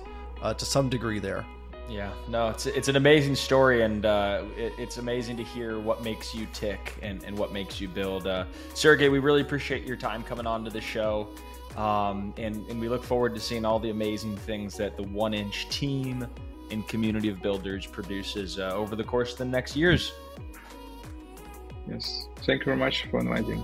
to 0.58 0.66
some 0.66 0.88
degree 0.90 1.20
there. 1.20 1.46
Yeah, 1.90 2.12
no, 2.28 2.50
it's 2.50 2.66
it's 2.66 2.90
an 2.90 2.98
amazing 2.98 3.36
story, 3.36 3.84
and 3.84 4.06
uh, 4.06 4.44
it, 4.58 4.74
it's 4.78 4.98
amazing 4.98 5.38
to 5.38 5.44
hear 5.44 5.80
what 5.80 6.04
makes 6.04 6.36
you 6.36 6.46
tick 6.52 6.96
and, 7.02 7.24
and 7.24 7.38
what 7.38 7.54
makes 7.54 7.80
you 7.80 7.88
build. 7.88 8.28
Uh, 8.28 8.46
Sergey, 8.74 9.08
we 9.08 9.20
really 9.20 9.42
appreciate 9.42 9.86
your 9.86 9.96
time 9.96 10.22
coming 10.22 10.46
on 10.46 10.66
to 10.66 10.70
the 10.70 10.82
show, 10.82 11.30
um, 11.78 12.34
and 12.38 12.68
and 12.68 12.80
we 12.80 12.90
look 12.90 13.04
forward 13.04 13.34
to 13.36 13.40
seeing 13.40 13.64
all 13.64 13.80
the 13.80 13.90
amazing 13.90 14.36
things 14.36 14.76
that 14.76 14.98
the 14.98 15.04
1inch 15.04 15.70
team 15.70 16.28
and 16.72 16.86
community 16.90 17.30
of 17.30 17.42
builders 17.42 17.86
produces 17.86 18.60
uh, 18.60 18.74
over 18.74 18.98
the 18.98 19.04
course 19.04 19.32
of 19.32 19.38
the 19.38 19.46
next 19.46 19.78
years. 19.78 20.12
Yes, 21.90 22.28
thank 22.46 22.62
you 22.62 22.66
very 22.66 22.78
much 22.78 23.08
for 23.10 23.22
inviting. 23.22 23.64